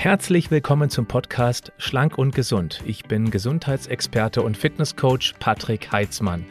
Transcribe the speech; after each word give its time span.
Herzlich 0.00 0.52
willkommen 0.52 0.90
zum 0.90 1.06
Podcast 1.06 1.72
Schlank 1.76 2.18
und 2.18 2.32
Gesund. 2.32 2.84
Ich 2.86 3.06
bin 3.06 3.32
Gesundheitsexperte 3.32 4.42
und 4.42 4.56
Fitnesscoach 4.56 5.34
Patrick 5.40 5.90
Heitzmann. 5.90 6.46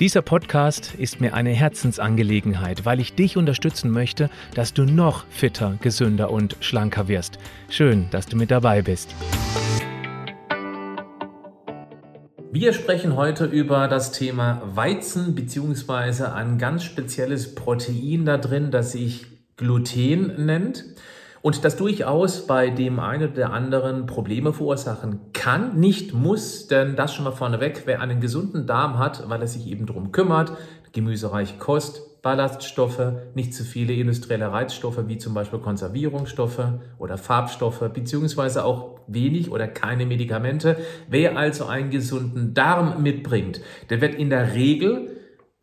Dieser 0.00 0.22
Podcast 0.22 0.94
ist 0.94 1.20
mir 1.20 1.34
eine 1.34 1.50
Herzensangelegenheit, 1.50 2.86
weil 2.86 2.98
ich 2.98 3.14
dich 3.14 3.36
unterstützen 3.36 3.90
möchte, 3.90 4.30
dass 4.54 4.72
du 4.72 4.86
noch 4.86 5.26
fitter, 5.28 5.76
gesünder 5.82 6.30
und 6.30 6.56
schlanker 6.60 7.06
wirst. 7.06 7.36
Schön, 7.68 8.08
dass 8.12 8.24
du 8.24 8.38
mit 8.38 8.50
dabei 8.50 8.80
bist. 8.80 9.14
Wir 12.50 12.72
sprechen 12.72 13.14
heute 13.14 13.44
über 13.44 13.88
das 13.88 14.12
Thema 14.12 14.62
Weizen 14.74 15.34
bzw. 15.34 16.28
ein 16.34 16.56
ganz 16.56 16.84
spezielles 16.84 17.54
Protein 17.54 18.24
da 18.24 18.38
drin, 18.38 18.70
das 18.70 18.92
sich 18.92 19.26
Gluten 19.58 20.46
nennt 20.46 20.82
und 21.46 21.64
das 21.64 21.76
durchaus 21.76 22.44
bei 22.48 22.70
dem 22.70 22.98
einen 22.98 23.22
oder 23.22 23.32
der 23.32 23.52
anderen 23.52 24.06
Probleme 24.06 24.52
verursachen 24.52 25.20
kann, 25.32 25.78
nicht 25.78 26.12
muss, 26.12 26.66
denn 26.66 26.96
das 26.96 27.14
schon 27.14 27.24
mal 27.24 27.30
vorneweg, 27.30 27.82
wer 27.84 28.00
einen 28.00 28.20
gesunden 28.20 28.66
Darm 28.66 28.98
hat, 28.98 29.28
weil 29.28 29.42
er 29.42 29.46
sich 29.46 29.68
eben 29.68 29.86
darum 29.86 30.10
kümmert, 30.10 30.50
gemüsereiche 30.90 31.56
Kost, 31.58 32.20
Ballaststoffe, 32.20 33.12
nicht 33.36 33.54
zu 33.54 33.62
viele 33.62 33.92
industrielle 33.92 34.50
Reizstoffe 34.50 35.06
wie 35.06 35.18
zum 35.18 35.34
Beispiel 35.34 35.60
Konservierungsstoffe 35.60 36.64
oder 36.98 37.16
Farbstoffe, 37.16 37.90
beziehungsweise 37.92 38.64
auch 38.64 38.98
wenig 39.06 39.52
oder 39.52 39.68
keine 39.68 40.04
Medikamente. 40.04 40.76
Wer 41.08 41.38
also 41.38 41.66
einen 41.66 41.90
gesunden 41.90 42.54
Darm 42.54 43.04
mitbringt, 43.04 43.60
der 43.88 44.00
wird 44.00 44.16
in 44.16 44.30
der 44.30 44.54
Regel 44.54 45.15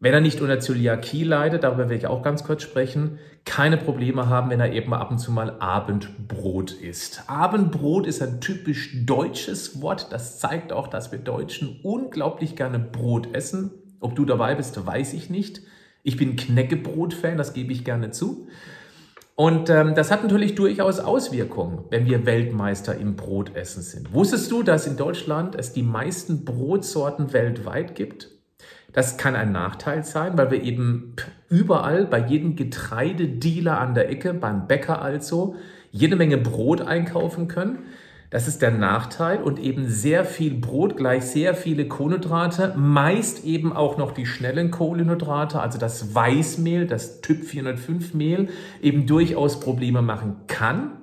wenn 0.03 0.13
er 0.13 0.19
nicht 0.19 0.41
unter 0.41 0.59
Zöliakie 0.59 1.23
leidet, 1.23 1.63
darüber 1.63 1.83
werde 1.83 1.95
ich 1.95 2.07
auch 2.07 2.23
ganz 2.23 2.43
kurz 2.43 2.61
sprechen, 2.61 3.19
keine 3.45 3.77
Probleme 3.77 4.27
haben, 4.27 4.49
wenn 4.49 4.59
er 4.59 4.73
eben 4.73 4.93
ab 4.93 5.11
und 5.11 5.17
zu 5.17 5.31
mal 5.31 5.55
Abendbrot 5.61 6.73
isst. 6.73 7.23
Abendbrot 7.27 8.05
ist 8.05 8.21
ein 8.21 8.41
typisch 8.41 9.05
deutsches 9.05 9.81
Wort. 9.81 10.11
Das 10.11 10.39
zeigt 10.39 10.73
auch, 10.73 10.87
dass 10.87 11.13
wir 11.13 11.19
Deutschen 11.19 11.79
unglaublich 11.83 12.57
gerne 12.57 12.79
Brot 12.79 13.33
essen. 13.33 13.71
Ob 14.01 14.13
du 14.17 14.25
dabei 14.25 14.55
bist, 14.55 14.85
weiß 14.85 15.13
ich 15.13 15.29
nicht. 15.29 15.61
Ich 16.03 16.17
bin 16.17 16.35
Knäckebrot-Fan, 16.35 17.37
das 17.37 17.53
gebe 17.53 17.71
ich 17.71 17.85
gerne 17.85 18.11
zu. 18.11 18.49
Und 19.35 19.69
ähm, 19.69 19.95
das 19.95 20.11
hat 20.11 20.21
natürlich 20.23 20.55
durchaus 20.55 20.99
Auswirkungen, 20.99 21.85
wenn 21.91 22.07
wir 22.07 22.25
Weltmeister 22.25 22.97
im 22.97 23.15
Brotessen 23.15 23.81
sind. 23.81 24.13
Wusstest 24.13 24.51
du, 24.51 24.63
dass 24.63 24.85
in 24.85 24.97
Deutschland 24.97 25.55
es 25.55 25.71
die 25.71 25.81
meisten 25.81 26.43
Brotsorten 26.43 27.31
weltweit 27.31 27.95
gibt? 27.95 28.32
Das 28.93 29.17
kann 29.17 29.35
ein 29.35 29.51
Nachteil 29.51 30.03
sein, 30.03 30.37
weil 30.37 30.51
wir 30.51 30.63
eben 30.63 31.15
überall 31.49 32.05
bei 32.05 32.19
jedem 32.19 32.55
Getreidedealer 32.55 33.79
an 33.79 33.95
der 33.95 34.09
Ecke, 34.09 34.33
beim 34.33 34.67
Bäcker 34.67 35.01
also, 35.01 35.55
jede 35.91 36.15
Menge 36.15 36.37
Brot 36.37 36.81
einkaufen 36.81 37.47
können. 37.47 37.79
Das 38.29 38.47
ist 38.47 38.63
der 38.63 38.71
Nachteil 38.71 39.43
und 39.43 39.59
eben 39.59 39.87
sehr 39.87 40.25
viel 40.25 40.55
Brot 40.55 40.97
gleich 40.97 41.23
sehr 41.23 41.53
viele 41.53 41.87
Kohlenhydrate, 41.87 42.73
meist 42.75 43.45
eben 43.45 43.73
auch 43.73 43.97
noch 43.97 44.11
die 44.11 44.25
schnellen 44.25 44.71
Kohlenhydrate, 44.71 45.59
also 45.59 45.77
das 45.77 46.15
Weißmehl, 46.15 46.87
das 46.87 47.21
Typ 47.21 47.43
405 47.43 48.15
Mehl, 48.15 48.49
eben 48.81 49.05
durchaus 49.05 49.59
Probleme 49.59 50.01
machen 50.01 50.37
kann. 50.47 50.93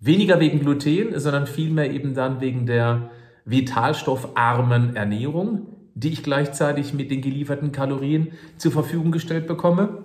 Weniger 0.00 0.40
wegen 0.40 0.60
Gluten, 0.60 1.18
sondern 1.18 1.46
vielmehr 1.46 1.90
eben 1.90 2.14
dann 2.14 2.40
wegen 2.40 2.64
der 2.64 3.10
vitalstoffarmen 3.44 4.96
Ernährung, 4.96 5.75
die 5.96 6.12
ich 6.12 6.22
gleichzeitig 6.22 6.94
mit 6.94 7.10
den 7.10 7.22
gelieferten 7.22 7.72
Kalorien 7.72 8.28
zur 8.58 8.70
Verfügung 8.70 9.10
gestellt 9.10 9.48
bekomme. 9.48 10.04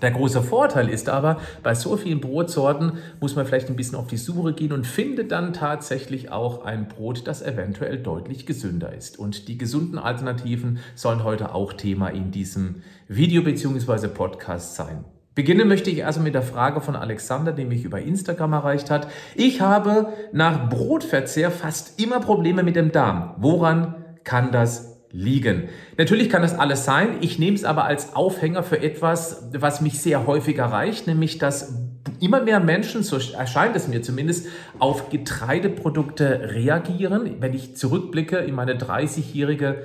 Der 0.00 0.12
große 0.12 0.42
Vorteil 0.42 0.88
ist 0.88 1.10
aber, 1.10 1.38
bei 1.62 1.74
so 1.74 1.96
vielen 1.96 2.20
Brotsorten 2.20 2.92
muss 3.20 3.36
man 3.36 3.44
vielleicht 3.44 3.68
ein 3.68 3.76
bisschen 3.76 3.98
auf 3.98 4.06
die 4.06 4.16
Suche 4.16 4.54
gehen 4.54 4.72
und 4.72 4.86
findet 4.86 5.30
dann 5.30 5.52
tatsächlich 5.52 6.30
auch 6.30 6.64
ein 6.64 6.88
Brot, 6.88 7.26
das 7.26 7.42
eventuell 7.42 7.98
deutlich 7.98 8.46
gesünder 8.46 8.94
ist. 8.94 9.18
Und 9.18 9.48
die 9.48 9.58
gesunden 9.58 9.98
Alternativen 9.98 10.78
sollen 10.94 11.22
heute 11.22 11.54
auch 11.54 11.74
Thema 11.74 12.08
in 12.08 12.30
diesem 12.30 12.76
Video 13.08 13.42
bzw. 13.42 14.08
Podcast 14.08 14.74
sein. 14.74 15.04
Beginnen 15.34 15.66
möchte 15.66 15.90
ich 15.90 16.06
also 16.06 16.20
mit 16.20 16.34
der 16.34 16.42
Frage 16.42 16.80
von 16.80 16.94
Alexander, 16.94 17.52
die 17.52 17.64
mich 17.64 17.84
über 17.84 18.00
Instagram 18.00 18.52
erreicht 18.52 18.88
hat. 18.88 19.08
Ich 19.34 19.60
habe 19.60 20.12
nach 20.32 20.70
Brotverzehr 20.70 21.50
fast 21.50 22.00
immer 22.00 22.20
Probleme 22.20 22.62
mit 22.62 22.76
dem 22.76 22.92
Darm. 22.92 23.34
Woran 23.38 23.96
kann 24.22 24.52
das 24.52 24.93
liegen. 25.14 25.68
Natürlich 25.96 26.28
kann 26.28 26.42
das 26.42 26.58
alles 26.58 26.84
sein. 26.84 27.18
Ich 27.20 27.38
nehme 27.38 27.54
es 27.56 27.64
aber 27.64 27.84
als 27.84 28.16
Aufhänger 28.16 28.64
für 28.64 28.82
etwas, 28.82 29.48
was 29.52 29.80
mich 29.80 30.00
sehr 30.00 30.26
häufig 30.26 30.58
erreicht, 30.58 31.06
nämlich 31.06 31.38
dass 31.38 31.72
immer 32.20 32.42
mehr 32.42 32.58
Menschen, 32.60 33.02
so 33.04 33.16
erscheint 33.16 33.76
es 33.76 33.86
mir 33.86 34.02
zumindest, 34.02 34.48
auf 34.80 35.10
Getreideprodukte 35.10 36.50
reagieren. 36.52 37.36
Wenn 37.40 37.54
ich 37.54 37.76
zurückblicke 37.76 38.38
in 38.38 38.54
meine 38.54 38.74
30-jährige 38.74 39.84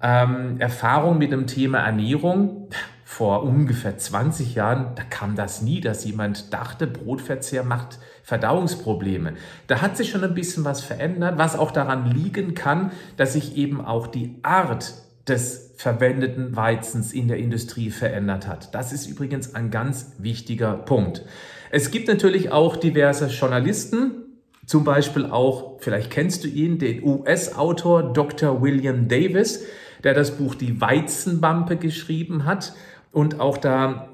ähm, 0.00 0.60
Erfahrung 0.60 1.18
mit 1.18 1.32
dem 1.32 1.46
Thema 1.48 1.78
Ernährung, 1.80 2.68
vor 3.16 3.44
ungefähr 3.44 3.96
20 3.96 4.56
Jahren, 4.56 4.94
da 4.94 5.02
kam 5.02 5.36
das 5.36 5.62
nie, 5.62 5.80
dass 5.80 6.04
jemand 6.04 6.52
dachte, 6.52 6.86
Brotverzehr 6.86 7.64
macht 7.64 7.98
Verdauungsprobleme. 8.22 9.32
Da 9.68 9.80
hat 9.80 9.96
sich 9.96 10.10
schon 10.10 10.22
ein 10.22 10.34
bisschen 10.34 10.66
was 10.66 10.82
verändert, 10.82 11.38
was 11.38 11.58
auch 11.58 11.70
daran 11.70 12.10
liegen 12.10 12.54
kann, 12.54 12.92
dass 13.16 13.32
sich 13.32 13.56
eben 13.56 13.80
auch 13.80 14.06
die 14.06 14.34
Art 14.42 14.92
des 15.26 15.72
verwendeten 15.76 16.56
Weizens 16.56 17.14
in 17.14 17.26
der 17.28 17.38
Industrie 17.38 17.88
verändert 17.88 18.46
hat. 18.46 18.74
Das 18.74 18.92
ist 18.92 19.06
übrigens 19.06 19.54
ein 19.54 19.70
ganz 19.70 20.12
wichtiger 20.18 20.74
Punkt. 20.74 21.24
Es 21.70 21.90
gibt 21.90 22.08
natürlich 22.08 22.52
auch 22.52 22.76
diverse 22.76 23.28
Journalisten, 23.28 24.26
zum 24.66 24.84
Beispiel 24.84 25.24
auch, 25.24 25.78
vielleicht 25.80 26.10
kennst 26.10 26.44
du 26.44 26.48
ihn, 26.48 26.78
den 26.78 27.02
US-Autor 27.02 28.12
Dr. 28.12 28.60
William 28.60 29.08
Davis, 29.08 29.64
der 30.04 30.14
das 30.14 30.32
Buch 30.32 30.54
Die 30.54 30.80
Weizenbampe 30.80 31.76
geschrieben 31.76 32.44
hat 32.44 32.74
und 33.12 33.40
auch 33.40 33.56
da 33.56 34.08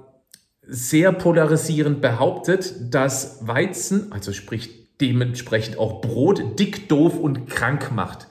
sehr 0.63 1.13
polarisierend 1.13 2.01
behauptet, 2.01 2.75
dass 2.95 3.47
Weizen, 3.47 4.13
also 4.13 4.33
sprich 4.33 4.83
dementsprechend 5.01 5.79
auch 5.79 6.01
Brot, 6.01 6.59
dick, 6.59 6.89
doof 6.89 7.19
und 7.19 7.49
krank 7.49 7.91
macht. 7.93 8.29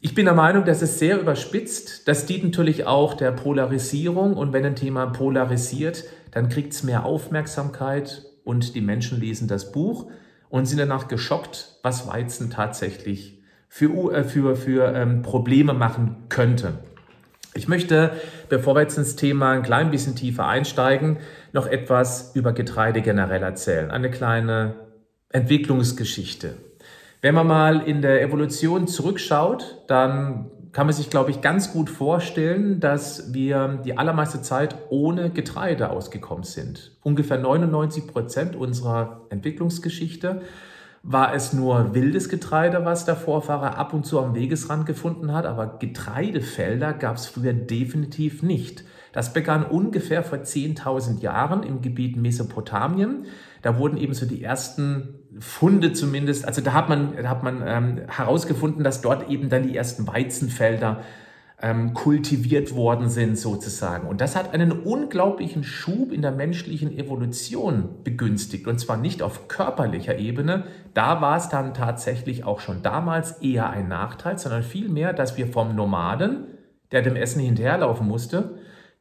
Ich 0.00 0.14
bin 0.14 0.26
der 0.26 0.34
Meinung, 0.34 0.64
das 0.64 0.80
ist 0.80 1.00
sehr 1.00 1.20
überspitzt. 1.20 2.06
Das 2.06 2.24
dient 2.26 2.44
natürlich 2.44 2.86
auch 2.86 3.14
der 3.14 3.32
Polarisierung 3.32 4.36
und 4.36 4.52
wenn 4.52 4.64
ein 4.64 4.76
Thema 4.76 5.06
polarisiert, 5.06 6.04
dann 6.30 6.48
kriegt 6.48 6.72
es 6.72 6.84
mehr 6.84 7.04
Aufmerksamkeit 7.04 8.22
und 8.44 8.76
die 8.76 8.80
Menschen 8.80 9.18
lesen 9.18 9.48
das 9.48 9.72
Buch 9.72 10.08
und 10.48 10.66
sind 10.66 10.78
danach 10.78 11.08
geschockt, 11.08 11.80
was 11.82 12.06
Weizen 12.06 12.50
tatsächlich 12.50 13.37
für, 13.68 14.12
äh, 14.12 14.24
für, 14.24 14.56
für 14.56 14.94
ähm, 14.94 15.22
Probleme 15.22 15.74
machen 15.74 16.16
könnte. 16.28 16.74
Ich 17.54 17.66
möchte, 17.68 18.12
bevor 18.48 18.76
wir 18.76 18.82
jetzt 18.82 18.98
ins 18.98 19.16
Thema 19.16 19.52
ein 19.52 19.62
klein 19.62 19.90
bisschen 19.90 20.14
tiefer 20.14 20.46
einsteigen, 20.46 21.18
noch 21.52 21.66
etwas 21.66 22.34
über 22.34 22.52
Getreide 22.52 23.02
generell 23.02 23.42
erzählen. 23.42 23.90
Eine 23.90 24.10
kleine 24.10 24.74
Entwicklungsgeschichte. 25.30 26.54
Wenn 27.20 27.34
man 27.34 27.46
mal 27.46 27.80
in 27.80 28.00
der 28.00 28.22
Evolution 28.22 28.86
zurückschaut, 28.86 29.82
dann 29.88 30.50
kann 30.72 30.86
man 30.86 30.94
sich, 30.94 31.10
glaube 31.10 31.30
ich, 31.30 31.40
ganz 31.40 31.72
gut 31.72 31.90
vorstellen, 31.90 32.78
dass 32.78 33.32
wir 33.32 33.80
die 33.84 33.98
allermeiste 33.98 34.42
Zeit 34.42 34.76
ohne 34.90 35.30
Getreide 35.30 35.90
ausgekommen 35.90 36.44
sind. 36.44 36.96
Ungefähr 37.02 37.38
99 37.38 38.06
Prozent 38.06 38.54
unserer 38.54 39.26
Entwicklungsgeschichte 39.30 40.42
war 41.02 41.34
es 41.34 41.52
nur 41.52 41.94
wildes 41.94 42.28
Getreide, 42.28 42.84
was 42.84 43.04
der 43.04 43.16
Vorfahrer 43.16 43.78
ab 43.78 43.94
und 43.94 44.04
zu 44.04 44.20
am 44.20 44.34
Wegesrand 44.34 44.86
gefunden 44.86 45.32
hat, 45.32 45.46
aber 45.46 45.78
Getreidefelder 45.78 46.92
gab 46.92 47.16
es 47.16 47.26
früher 47.26 47.52
definitiv 47.52 48.42
nicht. 48.42 48.84
Das 49.12 49.32
begann 49.32 49.64
ungefähr 49.64 50.22
vor 50.22 50.38
10.000 50.38 51.20
Jahren 51.20 51.62
im 51.62 51.80
Gebiet 51.80 52.16
Mesopotamien. 52.16 53.26
Da 53.62 53.78
wurden 53.78 53.96
eben 53.96 54.14
so 54.14 54.26
die 54.26 54.42
ersten 54.44 55.14
Funde 55.40 55.92
zumindest, 55.92 56.44
also 56.44 56.60
da 56.60 56.72
hat 56.72 56.88
man, 56.88 57.16
da 57.16 57.28
hat 57.28 57.42
man 57.42 57.62
ähm, 57.66 58.00
herausgefunden, 58.08 58.84
dass 58.84 59.00
dort 59.00 59.28
eben 59.30 59.48
dann 59.48 59.62
die 59.62 59.76
ersten 59.76 60.06
Weizenfelder 60.06 61.02
ähm, 61.60 61.92
kultiviert 61.92 62.74
worden 62.74 63.08
sind 63.08 63.36
sozusagen. 63.36 64.06
Und 64.06 64.20
das 64.20 64.36
hat 64.36 64.54
einen 64.54 64.70
unglaublichen 64.70 65.64
Schub 65.64 66.12
in 66.12 66.22
der 66.22 66.30
menschlichen 66.30 66.96
Evolution 66.96 68.02
begünstigt. 68.04 68.68
Und 68.68 68.78
zwar 68.78 68.96
nicht 68.96 69.22
auf 69.22 69.48
körperlicher 69.48 70.18
Ebene. 70.18 70.64
Da 70.94 71.20
war 71.20 71.36
es 71.36 71.48
dann 71.48 71.74
tatsächlich 71.74 72.44
auch 72.44 72.60
schon 72.60 72.82
damals 72.82 73.32
eher 73.42 73.70
ein 73.70 73.88
Nachteil, 73.88 74.38
sondern 74.38 74.62
vielmehr, 74.62 75.12
dass 75.12 75.36
wir 75.36 75.48
vom 75.48 75.74
Nomaden, 75.74 76.46
der 76.92 77.02
dem 77.02 77.16
Essen 77.16 77.40
hinterherlaufen 77.40 78.06
musste, 78.06 78.58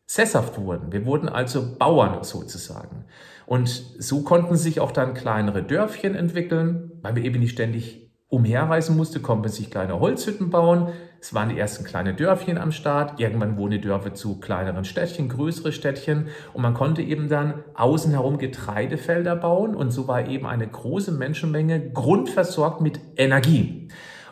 sesshaft 0.07 0.57
wurden. 0.59 0.91
Wir 0.91 1.05
wurden 1.05 1.29
also 1.29 1.77
Bauern 1.77 2.23
sozusagen. 2.23 3.05
Und 3.45 3.67
so 3.69 4.23
konnten 4.23 4.55
sich 4.55 4.79
auch 4.79 4.91
dann 4.91 5.13
kleinere 5.13 5.61
Dörfchen 5.61 6.15
entwickeln, 6.15 6.91
weil 7.01 7.15
wir 7.15 7.23
eben 7.23 7.39
nicht 7.39 7.51
ständig 7.51 8.06
umherreisen 8.29 8.97
musste, 8.97 9.21
konnte 9.21 9.43
man 9.43 9.51
sich 9.51 9.71
kleine 9.71 9.99
Holzhütten 9.99 10.49
bauen. 10.49 10.89
Es 11.19 11.33
waren 11.33 11.49
die 11.49 11.57
ersten 11.57 11.85
kleine 11.85 12.13
Dörfchen 12.13 12.57
am 12.57 12.71
Start. 12.71 13.19
Irgendwann 13.19 13.57
wurden 13.57 13.71
die 13.71 13.81
Dörfer 13.81 14.13
zu 14.13 14.39
kleineren 14.39 14.85
Städtchen, 14.85 15.29
größere 15.29 15.71
Städtchen. 15.71 16.27
Und 16.53 16.61
man 16.61 16.73
konnte 16.73 17.01
eben 17.01 17.29
dann 17.29 17.63
außen 17.73 18.11
herum 18.11 18.37
Getreidefelder 18.37 19.35
bauen. 19.35 19.75
Und 19.75 19.91
so 19.91 20.07
war 20.07 20.27
eben 20.27 20.45
eine 20.45 20.67
große 20.67 21.11
Menschenmenge 21.11 21.91
grundversorgt 21.91 22.81
mit 22.81 22.99
Energie. 23.15 23.87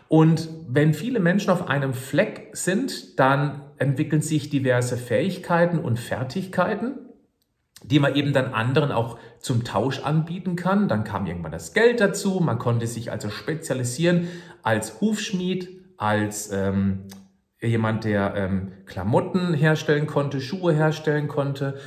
Und 0.07 0.49
wenn 0.67 0.93
viele 0.93 1.19
Menschen 1.19 1.49
auf 1.49 1.67
einem 1.67 1.93
Fleck 1.93 2.49
sind, 2.51 3.19
dann 3.19 3.61
entwickeln 3.77 4.21
sich 4.21 4.49
diverse 4.49 4.97
Fähigkeiten 4.97 5.79
und 5.79 5.99
Fertigkeiten 5.99 7.04
die 7.91 7.99
man 7.99 8.15
eben 8.15 8.33
dann 8.33 8.53
anderen 8.53 8.91
auch 8.91 9.17
zum 9.39 9.63
Tausch 9.63 9.99
anbieten 9.99 10.55
kann. 10.55 10.87
Dann 10.87 11.03
kam 11.03 11.25
irgendwann 11.25 11.51
das 11.51 11.73
Geld 11.73 11.99
dazu. 11.99 12.39
Man 12.39 12.59
konnte 12.59 12.87
sich 12.87 13.11
also 13.11 13.29
spezialisieren 13.29 14.27
als 14.63 15.01
Hufschmied, 15.01 15.69
als 15.97 16.51
ähm, 16.51 17.03
jemand, 17.61 18.03
der 18.03 18.35
ähm, 18.35 18.71
Klamotten 18.85 19.53
herstellen 19.53 20.07
konnte, 20.07 20.41
Schuhe 20.41 20.73
herstellen 20.73 21.27
konnte 21.27 21.77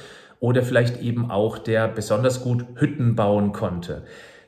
oder 0.41 0.63
vielleicht 0.63 1.01
eben 1.01 1.31
auch 1.31 1.59
der 1.59 1.89
besonders 1.89 2.43
gut 2.43 2.65
Hütten 2.77 3.17
bauen 3.17 3.53
konnte. 3.53 4.05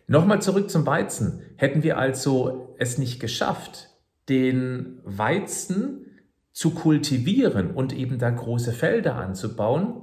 Nochmal 0.07 0.43
zurück 0.43 0.71
zum 0.71 0.87
Weizen. 0.87 1.43
Hätten 1.57 1.83
wir 1.83 1.99
also 1.99 2.75
es 2.79 2.99
nicht 2.99 3.21
geschafft, 3.21 3.91
den 4.29 5.01
Weizen 5.05 6.07
zu 6.53 6.71
kultivieren 6.71 7.71
und 7.71 7.93
eben 7.93 8.19
da 8.19 8.31
große 8.31 8.73
Felder 8.73 9.17
anzubauen, 9.17 10.03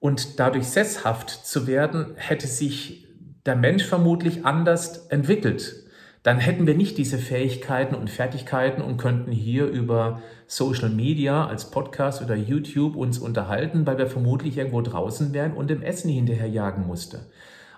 und 0.00 0.38
dadurch 0.38 0.66
sesshaft 0.66 1.30
zu 1.30 1.66
werden, 1.66 2.12
hätte 2.16 2.46
sich 2.46 3.06
der 3.44 3.56
Mensch 3.56 3.84
vermutlich 3.84 4.44
anders 4.44 5.06
entwickelt. 5.08 5.84
Dann 6.22 6.38
hätten 6.38 6.66
wir 6.66 6.74
nicht 6.74 6.98
diese 6.98 7.18
Fähigkeiten 7.18 7.94
und 7.94 8.10
Fertigkeiten 8.10 8.82
und 8.82 8.96
könnten 8.96 9.30
hier 9.30 9.66
über 9.66 10.22
Social 10.48 10.90
Media 10.90 11.46
als 11.46 11.70
Podcast 11.70 12.20
oder 12.20 12.34
YouTube 12.34 12.96
uns 12.96 13.18
unterhalten, 13.18 13.86
weil 13.86 13.98
wir 13.98 14.08
vermutlich 14.08 14.58
irgendwo 14.58 14.82
draußen 14.82 15.32
wären 15.32 15.52
und 15.52 15.70
dem 15.70 15.82
Essen 15.82 16.10
hinterherjagen 16.10 16.84
musste. 16.84 17.26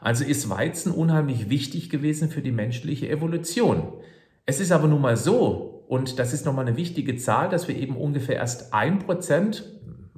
Also 0.01 0.25
ist 0.25 0.49
Weizen 0.49 0.93
unheimlich 0.93 1.51
wichtig 1.51 1.91
gewesen 1.91 2.31
für 2.31 2.41
die 2.41 2.53
menschliche 2.53 3.11
Evolution. 3.11 3.93
Es 4.47 4.61
ist 4.61 4.73
aber 4.73 4.89
nun 4.89 5.03
mal 5.03 5.19
so, 5.19 5.85
und 5.89 6.19
das 6.19 6.33
ist 6.33 6.47
nochmal 6.47 6.67
eine 6.67 6.77
wichtige 6.77 7.17
Zahl, 7.17 7.51
dass 7.51 7.69
wir 7.69 7.77
eben 7.77 7.97
ungefähr 7.97 8.37
erst 8.37 8.73
ein 8.73 8.99
Prozent 8.99 9.65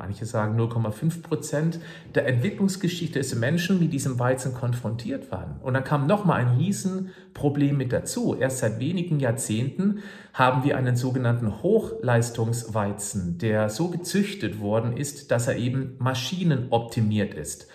manche 0.01 0.25
sagen 0.25 0.59
0,5 0.59 1.23
Prozent 1.23 1.79
der 2.15 2.27
Entwicklungsgeschichte 2.27 3.19
des 3.19 3.35
Menschen 3.35 3.79
mit 3.79 3.93
diesem 3.93 4.19
Weizen 4.19 4.55
konfrontiert 4.55 5.31
waren. 5.31 5.61
Und 5.63 5.75
dann 5.75 5.85
kam 5.85 6.07
nochmal 6.07 6.41
ein 6.41 6.57
Riesenproblem 6.57 7.77
mit 7.77 7.93
dazu. 7.93 8.35
Erst 8.35 8.59
seit 8.59 8.81
wenigen 8.81 9.21
Jahrzehnten 9.21 9.99
haben 10.33 10.65
wir 10.65 10.79
einen 10.79 10.97
sogenannten 10.97 11.63
Hochleistungsweizen, 11.63 13.37
der 13.37 13.69
so 13.69 13.89
gezüchtet 13.89 14.59
worden 14.61 14.97
ist, 14.97 15.31
dass 15.31 15.49
er 15.49 15.57
eben 15.57 15.97
maschinenoptimiert 15.99 17.35
ist, 17.35 17.69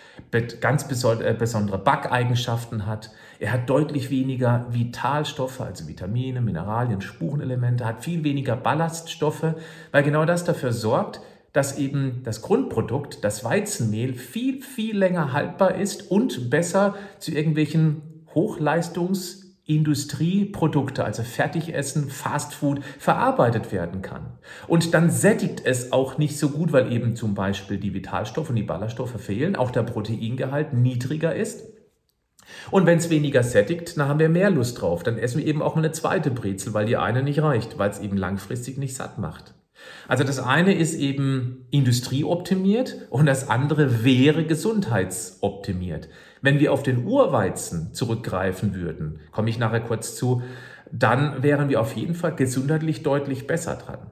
ganz 0.60 0.84
äh, 0.90 1.34
besondere 1.38 1.78
Backeigenschaften 1.78 2.86
hat. 2.86 3.12
Er 3.38 3.52
hat 3.52 3.70
deutlich 3.70 4.10
weniger 4.10 4.66
Vitalstoffe, 4.70 5.60
also 5.60 5.86
Vitamine, 5.86 6.40
Mineralien, 6.40 7.02
Spurenelemente, 7.02 7.84
hat 7.84 8.02
viel 8.02 8.24
weniger 8.24 8.56
Ballaststoffe, 8.56 9.54
weil 9.92 10.02
genau 10.02 10.24
das 10.24 10.42
dafür 10.44 10.72
sorgt, 10.72 11.20
dass 11.56 11.78
eben 11.78 12.20
das 12.22 12.42
Grundprodukt, 12.42 13.24
das 13.24 13.42
Weizenmehl, 13.42 14.12
viel, 14.12 14.62
viel 14.62 14.98
länger 14.98 15.32
haltbar 15.32 15.76
ist 15.76 16.10
und 16.10 16.50
besser 16.50 16.96
zu 17.18 17.32
irgendwelchen 17.32 18.02
Hochleistungsindustrieprodukte, 18.34 21.02
also 21.02 21.22
Fertigessen, 21.22 22.10
Fastfood, 22.10 22.84
verarbeitet 22.98 23.72
werden 23.72 24.02
kann. 24.02 24.34
Und 24.68 24.92
dann 24.92 25.08
sättigt 25.08 25.62
es 25.64 25.92
auch 25.92 26.18
nicht 26.18 26.38
so 26.38 26.50
gut, 26.50 26.72
weil 26.72 26.92
eben 26.92 27.16
zum 27.16 27.34
Beispiel 27.34 27.78
die 27.78 27.94
Vitalstoffe 27.94 28.50
und 28.50 28.56
die 28.56 28.62
Ballaststoffe 28.62 29.18
fehlen, 29.18 29.56
auch 29.56 29.70
der 29.70 29.84
Proteingehalt 29.84 30.74
niedriger 30.74 31.34
ist. 31.34 31.62
Und 32.70 32.84
wenn 32.84 32.98
es 32.98 33.08
weniger 33.08 33.42
sättigt, 33.42 33.96
dann 33.96 34.08
haben 34.08 34.20
wir 34.20 34.28
mehr 34.28 34.50
Lust 34.50 34.82
drauf. 34.82 35.02
Dann 35.02 35.16
essen 35.16 35.38
wir 35.38 35.46
eben 35.46 35.62
auch 35.62 35.74
mal 35.74 35.80
eine 35.80 35.92
zweite 35.92 36.30
Brezel, 36.30 36.74
weil 36.74 36.84
die 36.84 36.98
eine 36.98 37.22
nicht 37.22 37.40
reicht, 37.40 37.78
weil 37.78 37.88
es 37.88 37.98
eben 37.98 38.18
langfristig 38.18 38.76
nicht 38.76 38.94
satt 38.94 39.16
macht. 39.16 39.54
Also 40.08 40.24
das 40.24 40.38
eine 40.38 40.74
ist 40.74 40.94
eben 40.94 41.66
industrieoptimiert 41.70 43.06
und 43.10 43.26
das 43.26 43.48
andere 43.48 44.04
wäre 44.04 44.44
gesundheitsoptimiert. 44.44 46.08
Wenn 46.42 46.60
wir 46.60 46.72
auf 46.72 46.82
den 46.82 47.04
Urweizen 47.04 47.92
zurückgreifen 47.92 48.74
würden, 48.74 49.20
komme 49.32 49.50
ich 49.50 49.58
nachher 49.58 49.80
kurz 49.80 50.16
zu, 50.16 50.42
dann 50.92 51.42
wären 51.42 51.68
wir 51.68 51.80
auf 51.80 51.96
jeden 51.96 52.14
Fall 52.14 52.34
gesundheitlich 52.34 53.02
deutlich 53.02 53.46
besser 53.46 53.76
dran. 53.76 54.10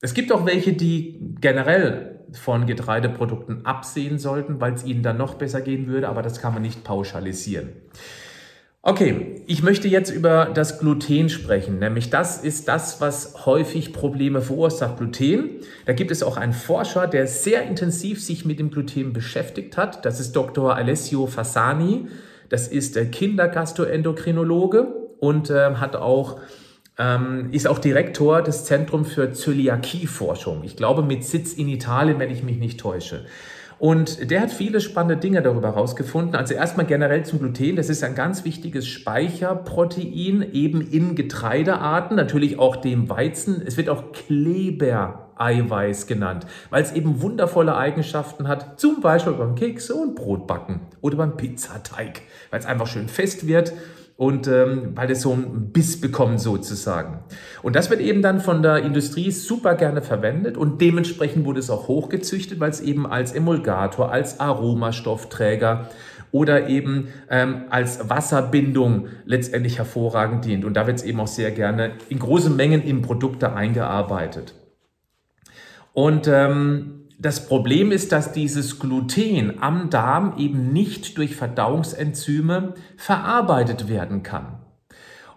Es 0.00 0.14
gibt 0.14 0.32
auch 0.32 0.46
welche, 0.46 0.72
die 0.72 1.34
generell 1.40 2.20
von 2.32 2.66
Getreideprodukten 2.66 3.66
absehen 3.66 4.18
sollten, 4.18 4.60
weil 4.60 4.74
es 4.74 4.84
ihnen 4.84 5.02
dann 5.02 5.16
noch 5.16 5.34
besser 5.34 5.60
gehen 5.60 5.86
würde, 5.86 6.08
aber 6.08 6.22
das 6.22 6.40
kann 6.40 6.54
man 6.54 6.62
nicht 6.62 6.84
pauschalisieren. 6.84 7.70
Okay, 8.84 9.42
ich 9.46 9.62
möchte 9.62 9.86
jetzt 9.86 10.10
über 10.10 10.46
das 10.52 10.80
Gluten 10.80 11.28
sprechen, 11.28 11.78
nämlich 11.78 12.10
das 12.10 12.42
ist 12.42 12.66
das, 12.66 13.00
was 13.00 13.46
häufig 13.46 13.92
Probleme 13.92 14.42
verursacht, 14.42 14.98
Gluten. 14.98 15.60
Da 15.86 15.92
gibt 15.92 16.10
es 16.10 16.24
auch 16.24 16.36
einen 16.36 16.52
Forscher, 16.52 17.06
der 17.06 17.28
sehr 17.28 17.62
intensiv 17.62 18.20
sich 18.20 18.44
mit 18.44 18.58
dem 18.58 18.72
Gluten 18.72 19.12
beschäftigt 19.12 19.76
hat. 19.76 20.04
Das 20.04 20.18
ist 20.18 20.32
Dr. 20.32 20.74
Alessio 20.74 21.28
Fassani. 21.28 22.08
Das 22.48 22.66
ist 22.66 22.98
Kindergastroendokrinologe 23.12 24.88
und 25.20 25.48
äh, 25.48 25.76
hat 25.76 25.94
auch 25.94 26.40
ähm, 26.98 27.50
ist 27.52 27.68
auch 27.68 27.78
Direktor 27.78 28.42
des 28.42 28.64
Zentrums 28.64 29.12
für 29.12 29.32
Zöliakieforschung. 29.32 30.64
Ich 30.64 30.74
glaube 30.74 31.02
mit 31.02 31.22
Sitz 31.22 31.52
in 31.52 31.68
Italien, 31.68 32.18
wenn 32.18 32.30
ich 32.32 32.42
mich 32.42 32.58
nicht 32.58 32.80
täusche. 32.80 33.26
Und 33.82 34.30
der 34.30 34.42
hat 34.42 34.52
viele 34.52 34.80
spannende 34.80 35.16
Dinge 35.16 35.42
darüber 35.42 35.74
herausgefunden. 35.74 36.36
Also 36.36 36.54
erstmal 36.54 36.86
generell 36.86 37.24
zum 37.24 37.40
Gluten. 37.40 37.74
Das 37.74 37.88
ist 37.88 38.04
ein 38.04 38.14
ganz 38.14 38.44
wichtiges 38.44 38.86
Speicherprotein 38.86 40.48
eben 40.52 40.80
in 40.80 41.16
Getreidearten, 41.16 42.16
natürlich 42.16 42.60
auch 42.60 42.76
dem 42.76 43.10
Weizen. 43.10 43.60
Es 43.66 43.76
wird 43.76 43.88
auch 43.88 44.12
Klebereiweiß 44.12 46.06
genannt, 46.06 46.46
weil 46.70 46.84
es 46.84 46.92
eben 46.92 47.22
wundervolle 47.22 47.74
Eigenschaften 47.74 48.46
hat, 48.46 48.78
zum 48.78 49.00
Beispiel 49.00 49.32
beim 49.32 49.56
Kekse 49.56 49.96
und 49.96 50.14
Brotbacken 50.14 50.82
oder 51.00 51.16
beim 51.16 51.36
Pizzateig, 51.36 52.20
weil 52.50 52.60
es 52.60 52.66
einfach 52.66 52.86
schön 52.86 53.08
fest 53.08 53.48
wird 53.48 53.72
und 54.16 54.46
ähm, 54.46 54.92
weil 54.94 55.10
es 55.10 55.22
so 55.22 55.32
einen 55.32 55.70
Biss 55.72 56.00
bekommt 56.00 56.40
sozusagen. 56.40 57.20
Und 57.62 57.76
das 57.76 57.90
wird 57.90 58.00
eben 58.00 58.22
dann 58.22 58.40
von 58.40 58.62
der 58.62 58.78
Industrie 58.78 59.30
super 59.30 59.74
gerne 59.74 60.02
verwendet 60.02 60.56
und 60.56 60.80
dementsprechend 60.80 61.44
wurde 61.44 61.60
es 61.60 61.70
auch 61.70 61.88
hochgezüchtet, 61.88 62.60
weil 62.60 62.70
es 62.70 62.80
eben 62.80 63.06
als 63.06 63.32
Emulgator, 63.32 64.12
als 64.12 64.40
Aromastoffträger 64.40 65.88
oder 66.32 66.68
eben 66.68 67.08
ähm, 67.30 67.64
als 67.68 68.08
Wasserbindung 68.08 69.08
letztendlich 69.26 69.78
hervorragend 69.78 70.44
dient. 70.44 70.64
Und 70.64 70.74
da 70.74 70.86
wird 70.86 70.98
es 70.98 71.04
eben 71.04 71.20
auch 71.20 71.26
sehr 71.26 71.50
gerne 71.50 71.92
in 72.08 72.18
großen 72.18 72.56
Mengen 72.56 72.82
in 72.82 73.02
Produkte 73.02 73.52
eingearbeitet. 73.52 74.54
Und 75.92 76.26
ähm, 76.26 77.01
das 77.22 77.46
Problem 77.46 77.92
ist, 77.92 78.10
dass 78.10 78.32
dieses 78.32 78.80
Gluten 78.80 79.62
am 79.62 79.90
Darm 79.90 80.34
eben 80.38 80.72
nicht 80.72 81.16
durch 81.18 81.36
Verdauungsenzyme 81.36 82.74
verarbeitet 82.96 83.88
werden 83.88 84.24
kann. 84.24 84.58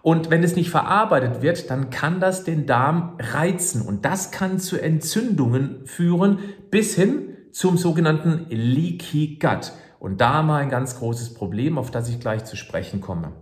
Und 0.02 0.30
wenn 0.30 0.42
es 0.42 0.56
nicht 0.56 0.70
verarbeitet 0.70 1.42
wird, 1.42 1.70
dann 1.70 1.90
kann 1.90 2.20
das 2.20 2.44
den 2.44 2.66
Darm 2.66 3.16
reizen 3.18 3.82
und 3.82 4.04
das 4.04 4.30
kann 4.32 4.58
zu 4.58 4.80
Entzündungen 4.80 5.86
führen 5.86 6.40
bis 6.70 6.94
hin 6.94 7.36
zum 7.52 7.76
sogenannten 7.76 8.46
Leaky 8.50 9.38
Gut. 9.40 9.72
Und 9.98 10.20
da 10.20 10.42
mal 10.42 10.62
ein 10.62 10.70
ganz 10.70 10.98
großes 10.98 11.34
Problem, 11.34 11.78
auf 11.78 11.90
das 11.90 12.08
ich 12.08 12.20
gleich 12.20 12.44
zu 12.44 12.56
sprechen 12.56 13.00
komme. 13.00 13.32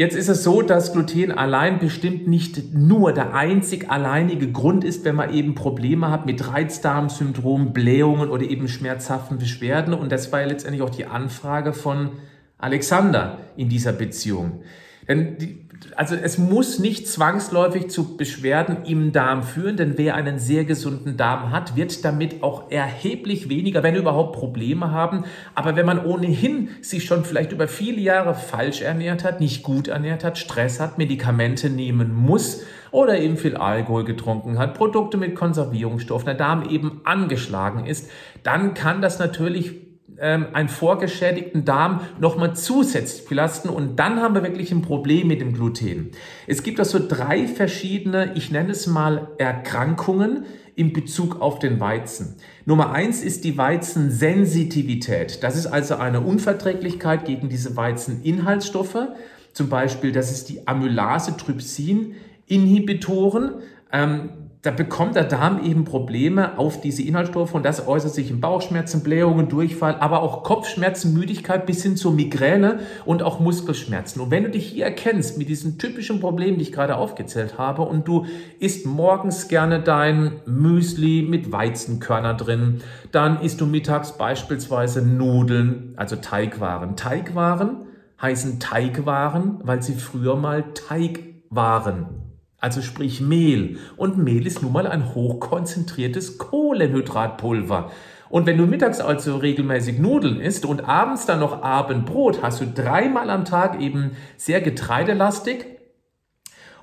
Jetzt 0.00 0.16
ist 0.16 0.30
es 0.30 0.42
so, 0.44 0.62
dass 0.62 0.94
Gluten 0.94 1.30
allein 1.30 1.78
bestimmt 1.78 2.26
nicht 2.26 2.72
nur 2.72 3.12
der 3.12 3.34
einzig 3.34 3.90
alleinige 3.90 4.50
Grund 4.50 4.82
ist, 4.82 5.04
wenn 5.04 5.14
man 5.14 5.34
eben 5.34 5.54
Probleme 5.54 6.10
hat 6.10 6.24
mit 6.24 6.50
Reizdarmsyndrom, 6.50 7.74
Blähungen 7.74 8.30
oder 8.30 8.44
eben 8.44 8.66
schmerzhaften 8.66 9.36
Beschwerden. 9.36 9.92
Und 9.92 10.10
das 10.10 10.32
war 10.32 10.40
ja 10.40 10.46
letztendlich 10.46 10.80
auch 10.80 10.88
die 10.88 11.04
Anfrage 11.04 11.74
von 11.74 12.12
Alexander 12.56 13.40
in 13.58 13.68
dieser 13.68 13.92
Beziehung. 13.92 14.62
Denn 15.06 15.36
die, 15.36 15.68
also 15.96 16.14
es 16.14 16.38
muss 16.38 16.78
nicht 16.78 17.08
zwangsläufig 17.08 17.90
zu 17.90 18.16
Beschwerden 18.16 18.84
im 18.84 19.12
Darm 19.12 19.42
führen, 19.42 19.76
denn 19.76 19.96
wer 19.96 20.14
einen 20.14 20.38
sehr 20.38 20.64
gesunden 20.64 21.16
Darm 21.16 21.50
hat, 21.50 21.76
wird 21.76 22.04
damit 22.04 22.42
auch 22.42 22.70
erheblich 22.70 23.48
weniger, 23.48 23.82
wenn 23.82 23.94
überhaupt 23.94 24.36
Probleme 24.36 24.90
haben. 24.90 25.24
Aber 25.54 25.76
wenn 25.76 25.86
man 25.86 26.04
ohnehin 26.04 26.68
sich 26.82 27.04
schon 27.04 27.24
vielleicht 27.24 27.52
über 27.52 27.66
viele 27.66 28.00
Jahre 28.00 28.34
falsch 28.34 28.82
ernährt 28.82 29.24
hat, 29.24 29.40
nicht 29.40 29.62
gut 29.62 29.88
ernährt 29.88 30.24
hat, 30.24 30.38
Stress 30.38 30.80
hat, 30.80 30.98
Medikamente 30.98 31.70
nehmen 31.70 32.14
muss 32.14 32.62
oder 32.90 33.18
eben 33.18 33.36
viel 33.36 33.56
Alkohol 33.56 34.04
getrunken 34.04 34.58
hat, 34.58 34.74
Produkte 34.74 35.16
mit 35.16 35.34
Konservierungsstoffen, 35.34 36.26
der 36.26 36.34
Darm 36.34 36.68
eben 36.68 37.00
angeschlagen 37.04 37.86
ist, 37.86 38.10
dann 38.42 38.74
kann 38.74 39.00
das 39.00 39.18
natürlich 39.18 39.89
ähm, 40.20 40.48
einen 40.52 40.68
vorgeschädigten 40.68 41.64
Darm 41.64 42.02
nochmal 42.20 42.54
zusätzlich 42.54 43.26
belasten 43.26 43.70
und 43.70 43.98
dann 43.98 44.20
haben 44.20 44.34
wir 44.34 44.42
wirklich 44.42 44.70
ein 44.70 44.82
Problem 44.82 45.28
mit 45.28 45.40
dem 45.40 45.54
Gluten. 45.54 46.10
Es 46.46 46.62
gibt 46.62 46.78
also 46.78 47.00
drei 47.06 47.46
verschiedene, 47.46 48.32
ich 48.34 48.50
nenne 48.50 48.72
es 48.72 48.86
mal 48.86 49.28
Erkrankungen 49.38 50.44
in 50.76 50.92
Bezug 50.92 51.40
auf 51.40 51.58
den 51.58 51.80
Weizen. 51.80 52.36
Nummer 52.64 52.92
eins 52.92 53.22
ist 53.22 53.42
die 53.44 53.58
Weizensensitivität. 53.58 55.42
Das 55.42 55.56
ist 55.56 55.66
also 55.66 55.96
eine 55.96 56.20
Unverträglichkeit 56.20 57.24
gegen 57.24 57.48
diese 57.48 57.76
Weizeninhaltsstoffe. 57.76 59.08
Zum 59.52 59.68
Beispiel, 59.68 60.12
das 60.12 60.30
ist 60.30 60.48
die 60.48 60.68
Amylase-Trypsin-Inhibitoren. 60.68 63.54
Ähm, 63.92 64.30
da 64.62 64.70
bekommt 64.70 65.16
der 65.16 65.24
Darm 65.24 65.64
eben 65.64 65.86
Probleme 65.86 66.58
auf 66.58 66.82
diese 66.82 67.02
Inhaltsstoffe 67.02 67.54
und 67.54 67.64
das 67.64 67.88
äußert 67.88 68.12
sich 68.12 68.30
in 68.30 68.42
Bauchschmerzen, 68.42 69.02
Blähungen, 69.02 69.48
Durchfall, 69.48 69.96
aber 70.00 70.22
auch 70.22 70.42
Kopfschmerzen, 70.42 71.14
Müdigkeit 71.14 71.64
bis 71.64 71.82
hin 71.82 71.96
zur 71.96 72.12
Migräne 72.12 72.80
und 73.06 73.22
auch 73.22 73.40
Muskelschmerzen. 73.40 74.20
Und 74.20 74.30
wenn 74.30 74.42
du 74.44 74.50
dich 74.50 74.66
hier 74.66 74.84
erkennst 74.84 75.38
mit 75.38 75.48
diesen 75.48 75.78
typischen 75.78 76.20
Problemen, 76.20 76.58
die 76.58 76.64
ich 76.64 76.72
gerade 76.72 76.96
aufgezählt 76.96 77.56
habe 77.56 77.82
und 77.82 78.06
du 78.06 78.26
isst 78.58 78.84
morgens 78.84 79.48
gerne 79.48 79.80
dein 79.80 80.42
Müsli 80.44 81.26
mit 81.26 81.50
Weizenkörner 81.50 82.34
drin, 82.34 82.82
dann 83.12 83.40
isst 83.40 83.62
du 83.62 83.66
mittags 83.66 84.18
beispielsweise 84.18 85.00
Nudeln, 85.00 85.94
also 85.96 86.16
Teigwaren. 86.16 86.96
Teigwaren 86.96 87.86
heißen 88.20 88.60
Teigwaren, 88.60 89.60
weil 89.62 89.82
sie 89.82 89.94
früher 89.94 90.36
mal 90.36 90.74
Teig 90.74 91.20
waren 91.48 92.29
also 92.60 92.82
sprich 92.82 93.20
Mehl. 93.20 93.78
Und 93.96 94.18
Mehl 94.18 94.46
ist 94.46 94.62
nun 94.62 94.72
mal 94.72 94.86
ein 94.86 95.14
hochkonzentriertes 95.14 96.38
Kohlenhydratpulver. 96.38 97.90
Und 98.28 98.46
wenn 98.46 98.58
du 98.58 98.66
mittags 98.66 99.00
also 99.00 99.38
regelmäßig 99.38 99.98
Nudeln 99.98 100.40
isst 100.40 100.64
und 100.64 100.88
abends 100.88 101.26
dann 101.26 101.40
noch 101.40 101.62
Abendbrot, 101.62 102.42
hast 102.42 102.60
du 102.60 102.66
dreimal 102.66 103.28
am 103.28 103.44
Tag 103.44 103.80
eben 103.80 104.12
sehr 104.36 104.60
getreidelastig. 104.60 105.66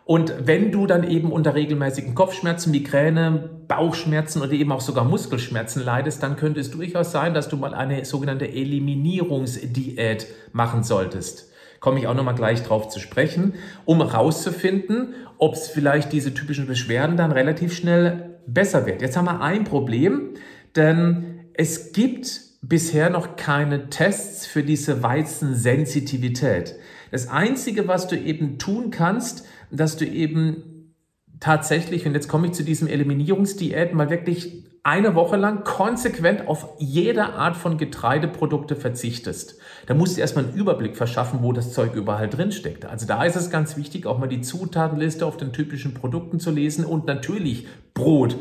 Und 0.03 0.33
wenn 0.45 0.71
du 0.71 0.87
dann 0.87 1.09
eben 1.09 1.31
unter 1.31 1.53
regelmäßigen 1.53 2.15
Kopfschmerzen, 2.15 2.71
Migräne, 2.71 3.49
Bauchschmerzen 3.67 4.41
oder 4.41 4.53
eben 4.53 4.71
auch 4.71 4.81
sogar 4.81 5.05
Muskelschmerzen 5.05 5.83
leidest, 5.83 6.23
dann 6.23 6.37
könnte 6.37 6.59
es 6.59 6.71
durchaus 6.71 7.11
sein, 7.11 7.33
dass 7.33 7.49
du 7.49 7.57
mal 7.57 7.73
eine 7.73 8.03
sogenannte 8.05 8.47
Eliminierungsdiät 8.47 10.27
machen 10.53 10.83
solltest 10.83 11.51
komme 11.79 11.99
ich 11.99 12.07
auch 12.07 12.13
nochmal 12.13 12.35
gleich 12.35 12.63
drauf 12.63 12.89
zu 12.89 12.99
sprechen, 12.99 13.53
um 13.85 13.97
herauszufinden, 13.97 15.13
ob 15.37 15.53
es 15.53 15.67
vielleicht 15.67 16.11
diese 16.11 16.33
typischen 16.33 16.67
Beschwerden 16.67 17.17
dann 17.17 17.31
relativ 17.31 17.73
schnell 17.73 18.39
besser 18.47 18.85
wird. 18.85 19.01
Jetzt 19.01 19.17
haben 19.17 19.25
wir 19.25 19.41
ein 19.41 19.63
Problem, 19.63 20.33
denn 20.75 21.45
es 21.53 21.91
gibt 21.91 22.41
bisher 22.61 23.09
noch 23.09 23.35
keine 23.35 23.89
Tests 23.89 24.45
für 24.45 24.63
diese 24.63 25.03
Weizensensitivität. 25.03 26.75
Das 27.11 27.29
Einzige, 27.29 27.87
was 27.87 28.07
du 28.07 28.17
eben 28.17 28.57
tun 28.57 28.91
kannst, 28.91 29.45
dass 29.71 29.97
du 29.97 30.05
eben 30.05 30.93
tatsächlich, 31.39 32.05
und 32.05 32.13
jetzt 32.13 32.27
komme 32.27 32.47
ich 32.47 32.53
zu 32.53 32.63
diesem 32.63 32.87
Eliminierungsdiät, 32.87 33.93
mal 33.93 34.09
wirklich 34.09 34.63
eine 34.87 35.15
Woche 35.15 35.35
lang 35.35 35.65
konsequent 35.65 36.47
auf 36.47 36.69
jede 36.77 37.33
Art 37.33 37.57
von 37.57 37.77
Getreideprodukte 37.77 38.77
verzichtest. 38.77 39.59
Da 39.85 39.93
musst 39.93 40.15
du 40.15 40.21
erstmal 40.21 40.45
einen 40.45 40.53
Überblick 40.53 40.95
verschaffen, 40.95 41.39
wo 41.41 41.51
das 41.51 41.73
Zeug 41.73 41.93
überall 41.93 42.29
drin 42.29 42.53
steckt. 42.53 42.85
Also 42.85 43.05
da 43.05 43.25
ist 43.25 43.35
es 43.35 43.49
ganz 43.49 43.75
wichtig, 43.75 44.05
auch 44.05 44.17
mal 44.17 44.29
die 44.29 44.39
Zutatenliste 44.39 45.25
auf 45.25 45.35
den 45.35 45.51
typischen 45.51 45.93
Produkten 45.93 46.39
zu 46.39 46.51
lesen 46.51 46.85
und 46.85 47.05
natürlich 47.05 47.67
Brot, 47.93 48.37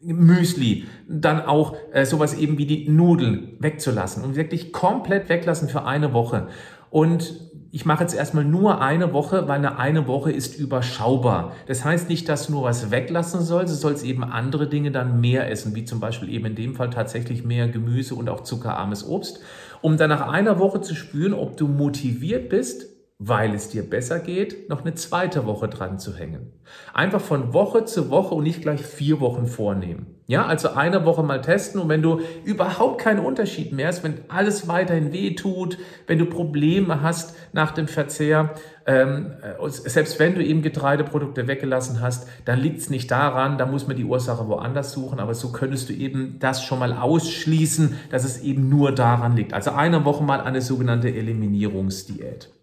Müsli, 0.00 0.88
dann 1.08 1.40
auch 1.40 1.76
äh, 1.92 2.04
sowas 2.04 2.34
eben 2.34 2.58
wie 2.58 2.66
die 2.66 2.88
Nudeln 2.88 3.56
wegzulassen 3.60 4.24
und 4.24 4.34
wirklich 4.34 4.72
komplett 4.72 5.28
weglassen 5.28 5.68
für 5.68 5.84
eine 5.84 6.12
Woche. 6.12 6.48
Und 6.90 7.40
ich 7.74 7.84
mache 7.84 8.04
jetzt 8.04 8.14
erstmal 8.14 8.44
nur 8.44 8.80
eine 8.80 9.12
Woche, 9.12 9.48
weil 9.48 9.56
eine 9.56 9.78
eine 9.80 10.06
Woche 10.06 10.30
ist 10.30 10.56
überschaubar. 10.56 11.56
Das 11.66 11.84
heißt 11.84 12.08
nicht, 12.08 12.28
dass 12.28 12.46
du 12.46 12.52
nur 12.52 12.62
was 12.62 12.92
weglassen 12.92 13.40
sollst, 13.40 13.74
du 13.74 13.76
sollst 13.76 14.04
eben 14.04 14.22
andere 14.22 14.68
Dinge 14.68 14.92
dann 14.92 15.20
mehr 15.20 15.50
essen, 15.50 15.74
wie 15.74 15.84
zum 15.84 15.98
Beispiel 15.98 16.28
eben 16.28 16.46
in 16.46 16.54
dem 16.54 16.76
Fall 16.76 16.90
tatsächlich 16.90 17.42
mehr 17.44 17.66
Gemüse 17.66 18.14
und 18.14 18.28
auch 18.28 18.44
zuckerarmes 18.44 19.04
Obst, 19.04 19.40
um 19.82 19.96
dann 19.96 20.10
nach 20.10 20.28
einer 20.28 20.60
Woche 20.60 20.82
zu 20.82 20.94
spüren, 20.94 21.34
ob 21.34 21.56
du 21.56 21.66
motiviert 21.66 22.48
bist, 22.48 22.86
weil 23.18 23.52
es 23.56 23.70
dir 23.70 23.82
besser 23.82 24.20
geht, 24.20 24.68
noch 24.68 24.82
eine 24.82 24.94
zweite 24.94 25.44
Woche 25.44 25.66
dran 25.66 25.98
zu 25.98 26.14
hängen. 26.14 26.52
Einfach 26.92 27.20
von 27.20 27.54
Woche 27.54 27.86
zu 27.86 28.08
Woche 28.08 28.36
und 28.36 28.44
nicht 28.44 28.62
gleich 28.62 28.86
vier 28.86 29.18
Wochen 29.18 29.46
vornehmen. 29.46 30.13
Ja, 30.26 30.46
also 30.46 30.70
eine 30.70 31.04
Woche 31.04 31.22
mal 31.22 31.42
testen 31.42 31.78
und 31.78 31.90
wenn 31.90 32.00
du 32.00 32.20
überhaupt 32.44 32.98
keinen 32.98 33.20
Unterschied 33.20 33.72
mehr 33.72 33.88
hast, 33.88 34.02
wenn 34.04 34.22
alles 34.28 34.66
weiterhin 34.68 35.12
weh 35.12 35.34
tut, 35.34 35.76
wenn 36.06 36.18
du 36.18 36.24
Probleme 36.24 37.02
hast 37.02 37.36
nach 37.52 37.72
dem 37.72 37.88
Verzehr, 37.88 38.54
ähm, 38.86 39.32
äh, 39.42 39.68
selbst 39.68 40.18
wenn 40.18 40.34
du 40.34 40.42
eben 40.42 40.62
Getreideprodukte 40.62 41.46
weggelassen 41.46 42.00
hast, 42.00 42.26
dann 42.46 42.58
liegt 42.58 42.78
es 42.78 42.88
nicht 42.88 43.10
daran, 43.10 43.58
da 43.58 43.66
muss 43.66 43.86
man 43.86 43.98
die 43.98 44.04
Ursache 44.04 44.48
woanders 44.48 44.92
suchen, 44.92 45.20
aber 45.20 45.34
so 45.34 45.52
könntest 45.52 45.90
du 45.90 45.92
eben 45.92 46.38
das 46.38 46.64
schon 46.64 46.78
mal 46.78 46.94
ausschließen, 46.94 47.94
dass 48.10 48.24
es 48.24 48.40
eben 48.40 48.70
nur 48.70 48.92
daran 48.92 49.36
liegt. 49.36 49.52
Also 49.52 49.72
eine 49.72 50.06
Woche 50.06 50.24
mal 50.24 50.40
eine 50.40 50.62
sogenannte 50.62 51.08
Eliminierungsdiät. 51.14 52.53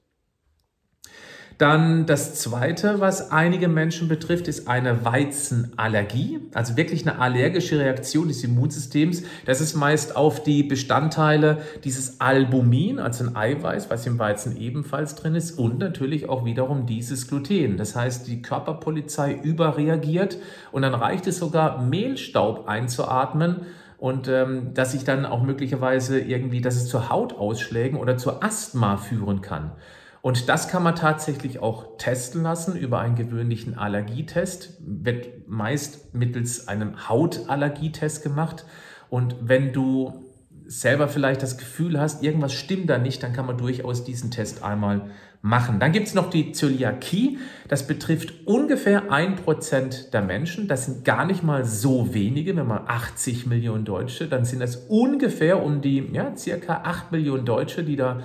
Dann 1.62 2.08
das 2.08 2.34
Zweite, 2.34 3.02
was 3.02 3.30
einige 3.30 3.68
Menschen 3.68 4.08
betrifft, 4.08 4.48
ist 4.48 4.68
eine 4.68 5.06
Weizenallergie, 5.06 6.40
also 6.56 6.76
wirklich 6.76 7.08
eine 7.08 7.20
allergische 7.20 7.78
Reaktion 7.78 8.30
des 8.30 8.44
Immunsystems. 8.44 9.22
Das 9.46 9.62
ist 9.62 9.76
meist 9.76 10.16
auf 10.16 10.42
die 10.42 10.64
Bestandteile 10.64 11.60
dieses 11.84 12.20
Albumin, 12.20 12.98
also 12.98 13.26
ein 13.26 13.36
Eiweiß, 13.36 13.92
was 13.92 14.08
im 14.08 14.18
Weizen 14.18 14.58
ebenfalls 14.58 15.14
drin 15.14 15.36
ist, 15.36 15.60
und 15.60 15.78
natürlich 15.78 16.28
auch 16.28 16.46
wiederum 16.46 16.88
dieses 16.88 17.28
Gluten. 17.28 17.78
Das 17.78 17.96
heißt, 17.96 18.28
die 18.28 18.42
Körperpolizei 18.42 19.32
überreagiert 19.32 20.40
und 20.72 20.82
dann 20.82 20.96
reicht 20.96 21.28
es 21.28 21.38
sogar, 21.38 21.80
Mehlstaub 21.84 22.68
einzuatmen 22.68 23.68
und 24.00 24.28
ähm, 24.28 24.74
dass 24.74 24.94
sich 24.94 25.04
dann 25.04 25.28
auch 25.28 25.44
möglicherweise 25.44 26.20
irgendwie, 26.20 26.62
dass 26.62 26.76
es 26.76 26.88
zu 26.88 27.10
Hautausschlägen 27.10 28.00
oder 28.00 28.18
zu 28.18 28.42
Asthma 28.42 28.98
führen 28.98 29.42
kann. 29.42 29.74
Und 30.22 30.50
das 30.50 30.68
kann 30.68 30.84
man 30.84 30.96
tatsächlich 30.96 31.60
auch 31.60 31.98
testen 31.98 32.44
lassen 32.44 32.76
über 32.76 33.00
einen 33.00 33.16
gewöhnlichen 33.16 33.78
Allergietest. 33.78 34.78
Wird 34.80 35.48
meist 35.48 36.14
mittels 36.14 36.68
einem 36.68 37.10
Hautallergietest 37.10 38.22
gemacht. 38.22 38.66
Und 39.10 39.36
wenn 39.42 39.74
du 39.74 40.32
selber 40.68 41.08
vielleicht 41.08 41.42
das 41.42 41.58
Gefühl 41.58 42.00
hast, 42.00 42.24
irgendwas 42.24 42.54
stimmt 42.54 42.90
da 42.90 42.98
nicht, 42.98 43.24
dann 43.24 43.34
kann 43.34 43.46
man 43.46 43.58
durchaus 43.58 44.04
diesen 44.04 44.32
Test 44.32 44.64
einmal 44.64 45.10
machen. 45.42 45.80
Dann 45.80 45.92
gibt 45.92 46.08
es 46.08 46.14
noch 46.14 46.30
die 46.30 46.52
Zöliakie. 46.52 47.40
Das 47.68 47.88
betrifft 47.88 48.48
ungefähr 48.48 49.12
ein 49.12 49.36
Prozent 49.36 50.14
der 50.14 50.22
Menschen. 50.22 50.68
Das 50.68 50.86
sind 50.86 51.04
gar 51.04 51.26
nicht 51.26 51.44
mal 51.44 51.66
so 51.66 52.14
wenige. 52.14 52.56
Wenn 52.56 52.68
man 52.68 52.84
80 52.88 53.48
Millionen 53.48 53.86
Deutsche, 53.86 54.28
dann 54.28 54.46
sind 54.46 54.60
das 54.60 54.76
ungefähr 54.88 55.64
um 55.64 55.82
die 55.82 56.08
ja, 56.14 56.36
circa 56.38 56.82
8 56.84 57.12
Millionen 57.12 57.44
Deutsche, 57.44 57.84
die 57.84 57.96
da 57.96 58.22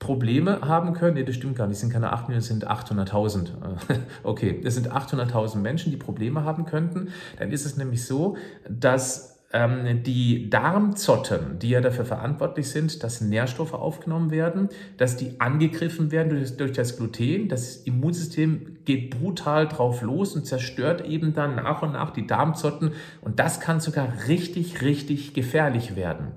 Probleme 0.00 0.62
haben 0.62 0.94
können. 0.94 1.14
Nee, 1.14 1.24
das 1.24 1.36
stimmt 1.36 1.56
gar 1.56 1.68
nicht. 1.68 1.76
Es 1.76 1.80
sind 1.82 1.92
keine 1.92 2.12
8 2.12 2.28
Millionen, 2.28 2.40
es 2.40 2.48
sind 2.48 2.68
800.000. 2.68 3.50
Okay, 4.24 4.60
es 4.64 4.74
sind 4.74 4.90
800.000 4.90 5.58
Menschen, 5.58 5.92
die 5.92 5.98
Probleme 5.98 6.42
haben 6.42 6.64
könnten. 6.64 7.12
Dann 7.38 7.52
ist 7.52 7.66
es 7.66 7.76
nämlich 7.76 8.04
so, 8.04 8.36
dass 8.68 9.39
ähm, 9.52 10.04
die 10.04 10.48
Darmzotten, 10.48 11.58
die 11.58 11.70
ja 11.70 11.80
dafür 11.80 12.04
verantwortlich 12.04 12.70
sind, 12.70 13.02
dass 13.02 13.20
Nährstoffe 13.20 13.74
aufgenommen 13.74 14.30
werden, 14.30 14.68
dass 14.96 15.16
die 15.16 15.40
angegriffen 15.40 16.12
werden 16.12 16.30
durch, 16.30 16.56
durch 16.56 16.72
das 16.72 16.96
Gluten. 16.96 17.48
Das 17.48 17.76
Immunsystem 17.76 18.78
geht 18.84 19.10
brutal 19.10 19.66
drauf 19.66 20.02
los 20.02 20.36
und 20.36 20.46
zerstört 20.46 21.04
eben 21.04 21.34
dann 21.34 21.56
nach 21.56 21.82
und 21.82 21.92
nach 21.92 22.10
die 22.10 22.26
Darmzotten. 22.26 22.92
Und 23.22 23.40
das 23.40 23.58
kann 23.58 23.80
sogar 23.80 24.08
richtig, 24.28 24.82
richtig 24.82 25.34
gefährlich 25.34 25.96
werden. 25.96 26.28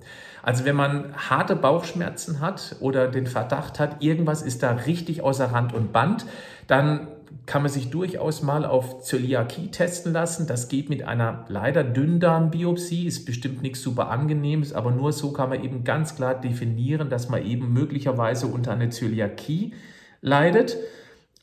Also 0.41 0.65
wenn 0.65 0.75
man 0.75 1.13
harte 1.15 1.55
Bauchschmerzen 1.55 2.41
hat 2.41 2.75
oder 2.79 3.07
den 3.07 3.27
Verdacht 3.27 3.79
hat, 3.79 4.03
irgendwas 4.03 4.41
ist 4.41 4.63
da 4.63 4.71
richtig 4.71 5.21
außer 5.21 5.45
Rand 5.53 5.73
und 5.73 5.93
Band, 5.93 6.25
dann 6.67 7.07
kann 7.45 7.61
man 7.61 7.71
sich 7.71 7.89
durchaus 7.89 8.41
mal 8.41 8.65
auf 8.65 9.01
Zöliakie 9.01 9.69
testen 9.69 10.13
lassen. 10.13 10.47
Das 10.47 10.69
geht 10.69 10.89
mit 10.89 11.03
einer 11.03 11.45
leider 11.49 11.83
Dünndarmbiopsie, 11.83 13.05
ist 13.05 13.25
bestimmt 13.25 13.61
nichts 13.61 13.81
super 13.81 14.09
angenehmes, 14.09 14.73
aber 14.73 14.91
nur 14.91 15.11
so 15.11 15.33
kann 15.33 15.49
man 15.49 15.63
eben 15.63 15.83
ganz 15.83 16.15
klar 16.15 16.39
definieren, 16.39 17.09
dass 17.09 17.29
man 17.29 17.45
eben 17.45 17.73
möglicherweise 17.73 18.47
unter 18.47 18.71
einer 18.71 18.89
Zöliakie 18.89 19.73
leidet. 20.21 20.77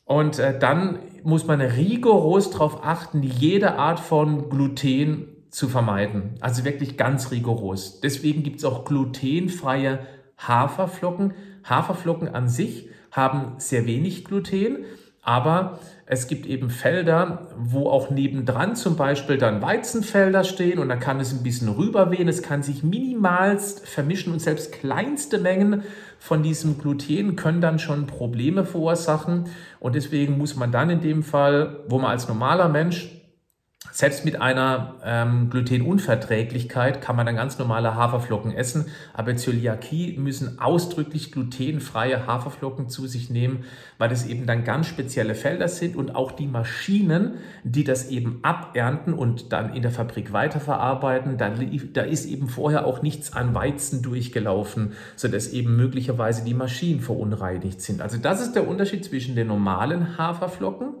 Und 0.05 0.39
äh, 0.39 0.57
dann 0.57 0.99
muss 1.23 1.45
man 1.45 1.61
rigoros 1.61 2.49
darauf 2.49 2.83
achten, 2.83 3.23
jede 3.23 3.75
Art 3.75 3.99
von 3.99 4.49
Gluten 4.49 5.27
zu 5.51 5.67
vermeiden. 5.69 6.35
Also 6.39 6.65
wirklich 6.65 6.97
ganz 6.97 7.31
rigoros. 7.31 7.99
Deswegen 8.01 8.41
gibt 8.41 8.59
es 8.59 8.65
auch 8.65 8.85
glutenfreie 8.85 9.99
Haferflocken. 10.37 11.33
Haferflocken 11.63 12.27
an 12.27 12.49
sich 12.49 12.89
haben 13.11 13.53
sehr 13.57 13.85
wenig 13.85 14.25
Gluten, 14.25 14.85
Aber 15.23 15.79
es 16.07 16.27
gibt 16.27 16.47
eben 16.47 16.71
Felder, 16.71 17.47
wo 17.55 17.89
auch 17.89 18.09
nebendran 18.09 18.75
zum 18.75 18.95
Beispiel 18.95 19.37
dann 19.37 19.61
Weizenfelder 19.61 20.43
stehen 20.43 20.79
und 20.79 20.89
da 20.89 20.95
kann 20.95 21.19
es 21.19 21.31
ein 21.31 21.43
bisschen 21.43 21.69
rüberwehen. 21.69 22.27
Es 22.27 22.41
kann 22.41 22.63
sich 22.63 22.83
minimalst 22.83 23.87
vermischen 23.87 24.33
und 24.33 24.39
selbst 24.39 24.71
kleinste 24.71 25.37
Mengen 25.37 25.83
von 26.17 26.41
diesem 26.41 26.79
Gluten 26.79 27.35
können 27.35 27.61
dann 27.61 27.77
schon 27.77 28.07
Probleme 28.07 28.65
verursachen. 28.65 29.45
Und 29.79 29.95
deswegen 29.95 30.37
muss 30.37 30.55
man 30.55 30.71
dann 30.71 30.89
in 30.89 31.01
dem 31.01 31.21
Fall, 31.21 31.81
wo 31.87 31.99
man 31.99 32.11
als 32.11 32.27
normaler 32.27 32.67
Mensch 32.67 33.20
selbst 33.91 34.23
mit 34.23 34.41
einer 34.41 34.95
ähm, 35.03 35.49
Glutenunverträglichkeit 35.49 37.01
kann 37.01 37.15
man 37.15 37.25
dann 37.25 37.35
ganz 37.35 37.59
normale 37.59 37.95
Haferflocken 37.95 38.53
essen, 38.53 38.85
aber 39.13 39.35
Zöliakie 39.35 40.17
müssen 40.17 40.59
ausdrücklich 40.59 41.31
glutenfreie 41.31 42.25
Haferflocken 42.25 42.89
zu 42.89 43.07
sich 43.07 43.29
nehmen, 43.29 43.65
weil 43.97 44.09
das 44.09 44.25
eben 44.25 44.45
dann 44.45 44.63
ganz 44.63 44.87
spezielle 44.87 45.35
Felder 45.35 45.67
sind 45.67 45.95
und 45.95 46.15
auch 46.15 46.31
die 46.31 46.47
Maschinen, 46.47 47.35
die 47.63 47.83
das 47.83 48.09
eben 48.09 48.39
abernten 48.43 49.13
und 49.13 49.51
dann 49.51 49.75
in 49.75 49.81
der 49.81 49.91
Fabrik 49.91 50.31
weiterverarbeiten, 50.31 51.37
da, 51.37 51.51
da 51.93 52.01
ist 52.01 52.25
eben 52.25 52.47
vorher 52.47 52.85
auch 52.85 53.01
nichts 53.01 53.33
an 53.33 53.53
Weizen 53.53 54.01
durchgelaufen, 54.01 54.93
sodass 55.15 55.49
eben 55.49 55.75
möglicherweise 55.75 56.43
die 56.45 56.53
Maschinen 56.53 57.01
verunreinigt 57.01 57.81
sind. 57.81 58.01
Also 58.01 58.17
das 58.17 58.41
ist 58.41 58.53
der 58.53 58.67
Unterschied 58.67 59.03
zwischen 59.03 59.35
den 59.35 59.47
normalen 59.47 60.17
Haferflocken 60.17 60.95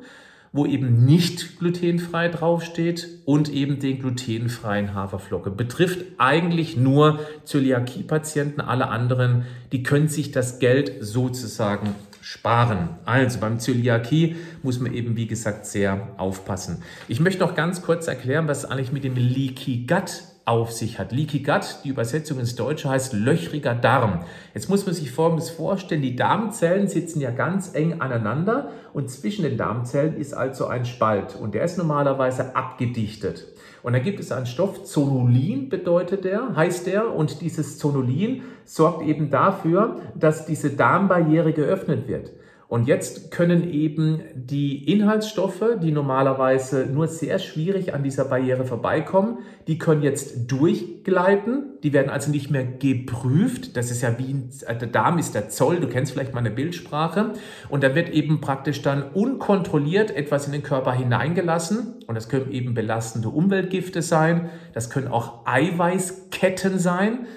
wo 0.53 0.65
eben 0.65 1.05
nicht 1.05 1.59
glutenfrei 1.59 2.27
draufsteht 2.27 3.07
und 3.25 3.49
eben 3.49 3.79
den 3.79 3.99
glutenfreien 3.99 4.93
Haferflocke. 4.93 5.49
Betrifft 5.49 6.05
eigentlich 6.17 6.75
nur 6.75 7.19
Zöliakie-Patienten, 7.45 8.59
alle 8.59 8.89
anderen, 8.89 9.45
die 9.71 9.83
können 9.83 10.09
sich 10.09 10.31
das 10.31 10.59
Geld 10.59 10.91
sozusagen 10.99 11.95
sparen. 12.21 12.89
Also 13.05 13.39
beim 13.39 13.59
Zöliakie 13.59 14.35
muss 14.61 14.79
man 14.79 14.93
eben, 14.93 15.15
wie 15.15 15.27
gesagt, 15.27 15.65
sehr 15.65 16.09
aufpassen. 16.17 16.83
Ich 17.07 17.19
möchte 17.19 17.41
noch 17.41 17.55
ganz 17.55 17.81
kurz 17.81 18.07
erklären, 18.07 18.47
was 18.47 18.65
eigentlich 18.65 18.91
mit 18.91 19.03
dem 19.03 19.15
Leaky 19.15 19.85
Gut 19.87 20.23
auf 20.45 20.71
sich 20.71 20.97
hat. 20.97 21.11
Leaky 21.11 21.39
Gut, 21.39 21.77
die 21.83 21.89
Übersetzung 21.89 22.39
ins 22.39 22.55
Deutsche 22.55 22.89
heißt 22.89 23.13
löchriger 23.13 23.75
Darm. 23.75 24.23
Jetzt 24.53 24.69
muss 24.69 24.85
man 24.85 24.95
sich 24.95 25.11
Folgendes 25.11 25.49
vorstellen. 25.49 26.01
Die 26.01 26.15
Darmzellen 26.15 26.87
sitzen 26.87 27.21
ja 27.21 27.31
ganz 27.31 27.75
eng 27.75 28.01
aneinander 28.01 28.71
und 28.93 29.09
zwischen 29.09 29.43
den 29.43 29.57
Darmzellen 29.57 30.17
ist 30.17 30.33
also 30.33 30.65
ein 30.65 30.85
Spalt 30.85 31.35
und 31.35 31.53
der 31.53 31.63
ist 31.63 31.77
normalerweise 31.77 32.55
abgedichtet. 32.55 33.47
Und 33.83 33.93
da 33.93 33.99
gibt 33.99 34.19
es 34.19 34.31
einen 34.31 34.45
Stoff, 34.45 34.83
Zonulin 34.83 35.69
bedeutet 35.69 36.23
der, 36.23 36.55
heißt 36.55 36.85
der, 36.87 37.13
und 37.13 37.41
dieses 37.41 37.77
Zonulin 37.79 38.43
sorgt 38.63 39.07
eben 39.07 39.29
dafür, 39.29 40.01
dass 40.15 40.45
diese 40.45 40.71
Darmbarriere 40.71 41.53
geöffnet 41.53 42.07
wird. 42.07 42.31
Und 42.71 42.87
jetzt 42.87 43.31
können 43.31 43.69
eben 43.69 44.21
die 44.33 44.89
Inhaltsstoffe, 44.89 45.61
die 45.83 45.91
normalerweise 45.91 46.85
nur 46.85 47.09
sehr 47.09 47.37
schwierig 47.37 47.93
an 47.93 48.01
dieser 48.01 48.23
Barriere 48.23 48.63
vorbeikommen, 48.63 49.39
die 49.67 49.77
können 49.77 50.03
jetzt 50.03 50.49
durchgleiten. 50.49 51.63
Die 51.83 51.91
werden 51.91 52.09
also 52.09 52.31
nicht 52.31 52.49
mehr 52.49 52.63
geprüft. 52.63 53.75
Das 53.75 53.91
ist 53.91 54.03
ja 54.03 54.17
wie 54.17 54.31
ein, 54.31 54.49
äh, 54.67 54.77
der 54.77 54.87
Darm 54.87 55.17
ist 55.17 55.35
der 55.35 55.49
Zoll. 55.49 55.81
Du 55.81 55.87
kennst 55.87 56.13
vielleicht 56.13 56.33
meine 56.33 56.49
Bildsprache. 56.49 57.33
Und 57.67 57.83
da 57.83 57.93
wird 57.93 58.09
eben 58.11 58.39
praktisch 58.39 58.81
dann 58.81 59.03
unkontrolliert 59.03 60.15
etwas 60.15 60.45
in 60.45 60.53
den 60.53 60.63
Körper 60.63 60.93
hineingelassen. 60.93 61.95
Und 62.07 62.15
das 62.15 62.29
können 62.29 62.51
eben 62.51 62.73
belastende 62.73 63.27
Umweltgifte 63.27 64.01
sein. 64.01 64.49
Das 64.71 64.89
können 64.89 65.09
auch 65.09 65.45
Eiweißketten 65.45 66.79
sein 66.79 67.27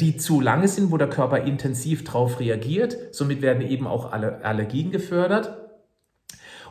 die 0.00 0.16
zu 0.16 0.40
lange 0.40 0.68
sind, 0.68 0.90
wo 0.90 0.96
der 0.96 1.08
Körper 1.08 1.42
intensiv 1.42 2.04
darauf 2.04 2.40
reagiert. 2.40 2.96
Somit 3.12 3.42
werden 3.42 3.62
eben 3.62 3.86
auch 3.86 4.12
alle 4.12 4.44
Allergien 4.44 4.90
gefördert. 4.90 5.56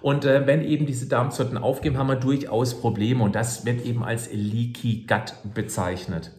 Und 0.02 0.26
äh, 0.26 0.48
wenn 0.48 0.64
eben 0.64 0.86
diese 0.86 1.08
Darmzotten 1.08 1.58
aufgeben, 1.58 1.98
haben 1.98 2.08
wir 2.08 2.16
durchaus 2.16 2.80
Probleme 2.80 3.24
und 3.24 3.36
das 3.36 3.66
wird 3.66 3.86
eben 3.86 4.04
als 4.04 4.30
Leaky 4.32 5.06
Gut 5.08 5.34
bezeichnet. 5.54 6.32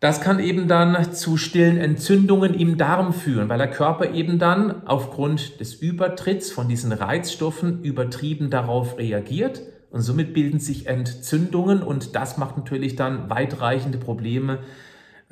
Das 0.00 0.20
kann 0.20 0.40
eben 0.40 0.66
dann 0.66 1.12
zu 1.14 1.36
stillen 1.36 1.78
Entzündungen 1.78 2.54
im 2.54 2.76
Darm 2.76 3.12
führen, 3.12 3.48
weil 3.48 3.58
der 3.58 3.70
Körper 3.70 4.10
eben 4.10 4.40
dann 4.40 4.84
aufgrund 4.86 5.60
des 5.60 5.74
Übertritts 5.74 6.50
von 6.50 6.66
diesen 6.66 6.90
Reizstoffen 6.90 7.84
übertrieben 7.84 8.50
darauf 8.50 8.98
reagiert 8.98 9.62
und 9.90 10.00
somit 10.00 10.34
bilden 10.34 10.58
sich 10.58 10.88
Entzündungen 10.88 11.84
und 11.84 12.16
das 12.16 12.36
macht 12.36 12.56
natürlich 12.56 12.96
dann 12.96 13.30
weitreichende 13.30 13.98
Probleme 13.98 14.58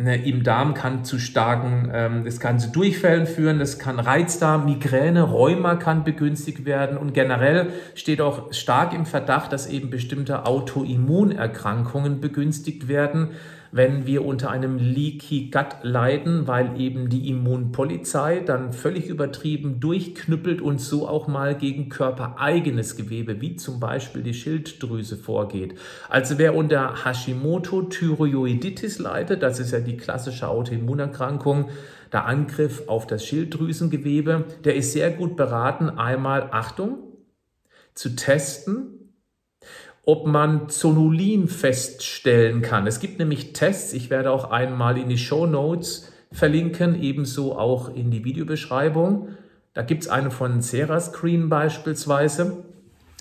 Ne, 0.02 0.16
im 0.25 0.45
Darm 0.45 0.73
kann 0.73 1.04
zu 1.04 1.19
starken, 1.19 1.90
ähm, 1.92 2.25
das 2.25 2.40
kann 2.40 2.59
zu 2.59 2.71
Durchfällen 2.71 3.26
führen, 3.26 3.59
das 3.59 3.78
kann 3.78 4.00
Reizdarm, 4.00 4.64
Migräne, 4.64 5.25
Rheuma 5.25 5.75
kann 5.75 6.04
begünstigt 6.04 6.64
werden 6.64 6.97
und 6.97 7.12
generell 7.12 7.68
steht 7.94 8.22
auch 8.22 8.51
stark 8.51 8.94
im 8.94 9.05
Verdacht, 9.05 9.53
dass 9.53 9.66
eben 9.66 9.90
bestimmte 9.90 10.46
Autoimmunerkrankungen 10.46 12.22
begünstigt 12.22 12.88
werden 12.88 13.33
wenn 13.72 14.06
wir 14.06 14.24
unter 14.24 14.50
einem 14.50 14.78
Leaky 14.78 15.50
Gut 15.50 15.76
leiden, 15.83 16.46
weil 16.46 16.80
eben 16.80 17.09
die 17.09 17.28
Immunpolizei 17.28 18.40
dann 18.40 18.72
völlig 18.72 19.06
übertrieben 19.06 19.80
durchknüppelt 19.80 20.61
und 20.61 20.80
so 20.80 21.09
auch 21.09 21.28
mal 21.28 21.54
gegen 21.54 21.88
körpereigenes 21.88 22.96
Gewebe, 22.96 23.40
wie 23.40 23.56
zum 23.56 23.78
Beispiel 23.80 24.22
die 24.22 24.35
Schilddrüse 24.35 25.16
vorgeht. 25.16 25.74
Also 26.09 26.38
wer 26.38 26.54
unter 26.54 27.04
Hashimoto-Thyreoiditis 27.04 28.98
leidet, 28.98 29.42
das 29.42 29.61
ist 29.61 29.70
ja 29.72 29.80
die 29.80 29.96
klassische 29.96 30.48
Autoimmunerkrankung, 30.48 31.70
der 32.12 32.26
Angriff 32.26 32.88
auf 32.88 33.06
das 33.06 33.24
Schilddrüsengewebe, 33.24 34.46
der 34.64 34.74
ist 34.74 34.92
sehr 34.92 35.11
gut 35.11 35.37
beraten, 35.37 35.90
einmal 35.90 36.48
Achtung, 36.50 36.98
zu 37.94 38.16
testen, 38.16 38.99
ob 40.04 40.26
man 40.26 40.68
Zonulin 40.68 41.48
feststellen 41.48 42.62
kann. 42.62 42.86
Es 42.86 43.00
gibt 43.00 43.18
nämlich 43.18 43.52
Tests, 43.52 43.92
ich 43.92 44.10
werde 44.10 44.30
auch 44.30 44.50
einmal 44.50 44.98
in 44.98 45.08
die 45.08 45.18
Show 45.18 45.46
Notes 45.46 46.12
verlinken, 46.32 47.00
ebenso 47.00 47.58
auch 47.58 47.94
in 47.94 48.10
die 48.10 48.24
Videobeschreibung. 48.24 49.28
Da 49.74 49.82
gibt 49.82 50.02
es 50.02 50.08
einen 50.08 50.30
von 50.30 50.62
Serascreen 50.62 51.48
beispielsweise. 51.48 52.64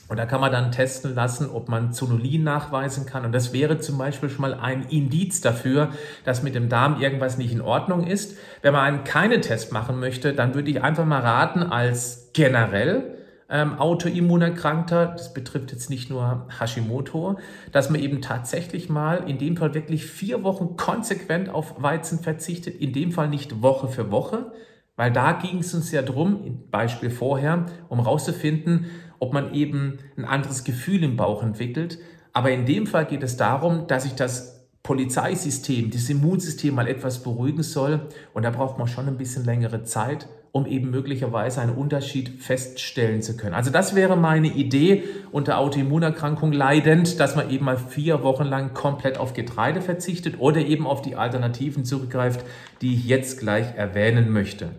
Und 0.07 0.17
da 0.17 0.25
kann 0.25 0.41
man 0.41 0.51
dann 0.51 0.71
testen 0.71 1.13
lassen, 1.13 1.47
ob 1.51 1.69
man 1.69 1.93
Zonulin 1.93 2.43
nachweisen 2.43 3.05
kann. 3.05 3.25
Und 3.25 3.31
das 3.31 3.53
wäre 3.53 3.77
zum 3.77 3.99
Beispiel 3.99 4.29
schon 4.29 4.41
mal 4.41 4.55
ein 4.55 4.87
Indiz 4.89 5.39
dafür, 5.41 5.89
dass 6.25 6.41
mit 6.41 6.55
dem 6.55 6.67
Darm 6.67 6.99
irgendwas 6.99 7.37
nicht 7.37 7.51
in 7.51 7.61
Ordnung 7.61 8.07
ist. 8.07 8.35
Wenn 8.63 8.73
man 8.73 8.85
einen 8.85 9.03
keinen 9.03 9.43
Test 9.43 9.71
machen 9.71 9.99
möchte, 9.99 10.33
dann 10.33 10.55
würde 10.55 10.71
ich 10.71 10.81
einfach 10.81 11.05
mal 11.05 11.21
raten, 11.21 11.61
als 11.61 12.31
generell 12.33 13.18
ähm, 13.49 13.79
Autoimmunerkrankter, 13.79 15.07
das 15.07 15.33
betrifft 15.33 15.71
jetzt 15.71 15.89
nicht 15.89 16.09
nur 16.09 16.47
Hashimoto, 16.59 17.39
dass 17.71 17.89
man 17.89 17.99
eben 17.99 18.21
tatsächlich 18.21 18.89
mal 18.89 19.27
in 19.27 19.37
dem 19.37 19.57
Fall 19.57 19.73
wirklich 19.73 20.05
vier 20.05 20.43
Wochen 20.43 20.77
konsequent 20.77 21.49
auf 21.49 21.81
Weizen 21.81 22.19
verzichtet, 22.19 22.75
in 22.75 22.93
dem 22.93 23.11
Fall 23.11 23.27
nicht 23.27 23.61
Woche 23.61 23.87
für 23.87 24.11
Woche, 24.11 24.51
weil 24.95 25.11
da 25.11 25.31
ging 25.31 25.59
es 25.59 25.73
uns 25.73 25.91
ja 25.91 26.01
drum, 26.01 26.63
Beispiel 26.69 27.09
vorher, 27.09 27.65
um 27.87 27.99
rauszufinden, 27.99 28.85
ob 29.17 29.33
man 29.33 29.53
eben 29.53 29.99
ein 30.17 30.25
anderes 30.25 30.63
Gefühl 30.63 31.03
im 31.03 31.15
Bauch 31.15 31.41
entwickelt. 31.41 31.99
Aber 32.33 32.51
in 32.51 32.65
dem 32.65 32.85
Fall 32.85 33.05
geht 33.05 33.23
es 33.23 33.37
darum, 33.37 33.87
dass 33.87 34.05
ich 34.05 34.13
das 34.13 34.67
Polizeisystem, 34.83 35.89
das 35.89 36.09
Immunsystem 36.09 36.75
mal 36.75 36.87
etwas 36.87 37.23
beruhigen 37.23 37.63
soll. 37.63 38.07
Und 38.33 38.43
da 38.43 38.49
braucht 38.49 38.77
man 38.77 38.87
schon 38.87 39.07
ein 39.07 39.17
bisschen 39.17 39.45
längere 39.45 39.83
Zeit 39.83 40.27
um 40.51 40.65
eben 40.65 40.89
möglicherweise 40.89 41.61
einen 41.61 41.75
Unterschied 41.75 42.41
feststellen 42.41 43.21
zu 43.21 43.37
können. 43.37 43.53
Also 43.53 43.71
das 43.71 43.95
wäre 43.95 44.17
meine 44.17 44.47
Idee 44.47 45.03
unter 45.31 45.59
Autoimmunerkrankung 45.59 46.51
leidend, 46.51 47.19
dass 47.19 47.35
man 47.35 47.49
eben 47.49 47.65
mal 47.65 47.77
vier 47.77 48.23
Wochen 48.23 48.45
lang 48.45 48.73
komplett 48.73 49.17
auf 49.17 49.33
Getreide 49.33 49.81
verzichtet 49.81 50.39
oder 50.39 50.61
eben 50.61 50.87
auf 50.87 51.01
die 51.01 51.15
Alternativen 51.15 51.85
zurückgreift, 51.85 52.43
die 52.81 52.95
ich 52.95 53.05
jetzt 53.05 53.39
gleich 53.39 53.75
erwähnen 53.75 54.31
möchte. 54.31 54.69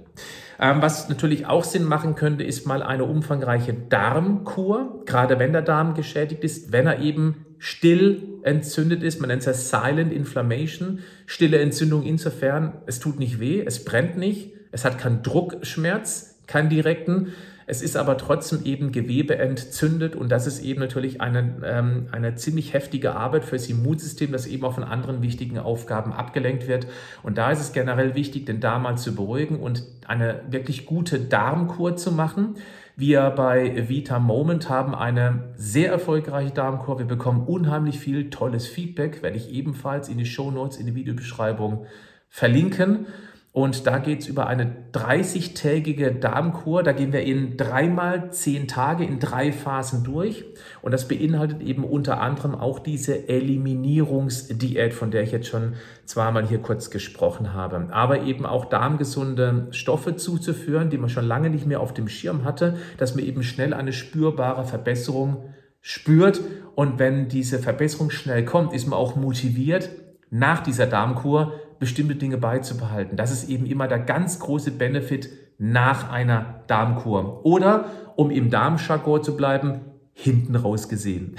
Ähm, 0.59 0.83
was 0.83 1.09
natürlich 1.09 1.47
auch 1.47 1.65
Sinn 1.65 1.85
machen 1.85 2.17
könnte, 2.17 2.45
ist 2.45 2.67
mal 2.67 2.83
eine 2.83 3.05
umfangreiche 3.05 3.73
Darmkur, 3.73 5.03
gerade 5.07 5.39
wenn 5.39 5.53
der 5.53 5.63
Darm 5.63 5.95
geschädigt 5.95 6.45
ist, 6.45 6.73
wenn 6.73 6.87
er 6.87 6.99
eben 6.99 7.47
still 7.59 8.41
entzündet 8.43 9.03
ist. 9.03 9.21
Man 9.21 9.29
nennt 9.29 9.47
es 9.47 9.47
ja 9.47 9.55
Silent 9.55 10.13
Inflammation. 10.13 10.99
Stille 11.27 11.59
Entzündung 11.61 12.03
insofern, 12.03 12.75
es 12.87 12.99
tut 12.99 13.19
nicht 13.19 13.39
weh, 13.39 13.63
es 13.65 13.85
brennt 13.85 14.19
nicht 14.19 14.53
es 14.73 14.85
hat 14.85 14.99
keinen 14.99 15.23
Druckschmerz, 15.23 16.39
keinen 16.47 16.69
direkten. 16.69 17.33
Es 17.67 17.83
ist 17.83 17.97
aber 17.97 18.19
trotzdem 18.19 18.65
eben 18.65 18.91
Gewebe 18.91 19.39
entzündet 19.39 20.17
und 20.17 20.29
das 20.33 20.49
ist 20.49 20.61
eben 20.61 20.81
natürlich 20.81 21.21
eine, 21.21 21.55
ähm, 21.65 22.09
eine 22.11 22.35
ziemlich 22.35 22.75
heftige 22.75 23.15
Arbeit 23.15 23.45
fürs 23.45 23.69
Immunsystem, 23.69 24.33
das 24.33 24.49
eben 24.49 24.65
auch 24.65 24.75
von 24.75 24.83
anderen 24.83 25.23
wichtigen 25.23 25.57
Aufgaben 25.57 26.13
abgelenkt 26.13 26.67
wird. 26.67 26.89
Und 27.23 27.39
da 27.39 27.53
ist 27.53 27.61
es 27.61 27.73
generell 27.73 28.17
wichtig, 28.17 28.45
den 28.45 28.59
Darm 28.59 28.83
mal 28.83 28.99
zu 28.99 29.15
beruhigen 29.15 29.61
und 29.61 29.85
eine 30.05 30.41
wirklich 30.51 30.85
gute 30.85 31.21
Darmkur 31.21 31.97
zu 31.97 32.11
machen. 32.11 32.57
Wir 32.97 33.31
bei 33.31 33.89
Vita 33.89 34.19
Moment 34.19 34.69
haben 34.69 34.97
eine 34.97 35.55
sehr 35.55 35.93
erfolgreiche 35.93 36.53
Darmkur. 36.53 36.99
Wir 36.99 37.07
bekommen 37.07 37.47
unheimlich 37.47 38.01
viel 38.01 38.31
tolles 38.31 38.67
Feedback, 38.67 39.23
werde 39.23 39.37
ich 39.37 39.49
ebenfalls 39.53 40.09
in 40.09 40.19
die 40.19 40.27
Show 40.27 40.51
Notes, 40.51 40.77
in 40.77 40.87
die 40.87 40.97
Videobeschreibung 40.97 41.87
verlinken. 42.29 43.07
Und 43.53 43.89
da 43.89 43.99
geht 43.99 44.21
es 44.21 44.29
über 44.29 44.47
eine 44.47 44.77
30-tägige 44.93 46.13
Darmkur. 46.13 46.85
Da 46.85 46.93
gehen 46.93 47.13
wir 47.13 47.23
in 47.23 47.57
dreimal 47.57 48.31
zehn 48.31 48.69
Tage 48.69 49.05
in 49.05 49.19
drei 49.19 49.51
Phasen 49.51 50.05
durch. 50.05 50.45
Und 50.83 50.93
das 50.93 51.09
beinhaltet 51.09 51.61
eben 51.61 51.83
unter 51.83 52.21
anderem 52.21 52.55
auch 52.55 52.79
diese 52.79 53.29
Eliminierungsdiät, 53.29 54.95
von 54.95 55.11
der 55.11 55.25
ich 55.25 55.33
jetzt 55.33 55.49
schon 55.49 55.75
zweimal 56.05 56.47
hier 56.47 56.59
kurz 56.59 56.91
gesprochen 56.91 57.53
habe. 57.53 57.89
Aber 57.91 58.23
eben 58.23 58.47
auch 58.47 58.67
darmgesunde 58.67 59.67
Stoffe 59.73 60.15
zuzuführen, 60.15 60.89
die 60.89 60.99
man 60.99 61.09
schon 61.09 61.27
lange 61.27 61.51
nicht 61.51 61.67
mehr 61.67 61.81
auf 61.81 61.93
dem 61.93 62.07
Schirm 62.07 62.45
hatte, 62.45 62.77
dass 62.99 63.17
man 63.17 63.25
eben 63.25 63.43
schnell 63.43 63.75
eine 63.75 63.93
spürbare 63.93 64.65
Verbesserung 64.65 65.53
spürt. 65.81 66.41
Und 66.77 67.01
wenn 67.01 67.27
diese 67.27 67.59
Verbesserung 67.59 68.11
schnell 68.11 68.45
kommt, 68.45 68.73
ist 68.75 68.87
man 68.87 68.97
auch 68.97 69.17
motiviert, 69.17 69.91
nach 70.31 70.61
dieser 70.63 70.87
Darmkur 70.87 71.55
bestimmte 71.81 72.15
Dinge 72.15 72.37
beizubehalten. 72.37 73.17
Das 73.17 73.33
ist 73.33 73.49
eben 73.49 73.67
immer 73.67 73.89
der 73.89 73.99
ganz 73.99 74.39
große 74.39 74.71
Benefit 74.71 75.31
nach 75.59 76.11
einer 76.11 76.63
Darmkur. 76.69 77.45
Oder, 77.45 77.87
um 78.15 78.31
im 78.31 78.51
Darmjargon 78.51 79.25
zu 79.25 79.37
bleiben, 79.37 79.81
hinten 80.13 80.55
raus 80.55 80.89
gesehen, 80.89 81.37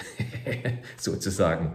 sozusagen. 0.97 1.73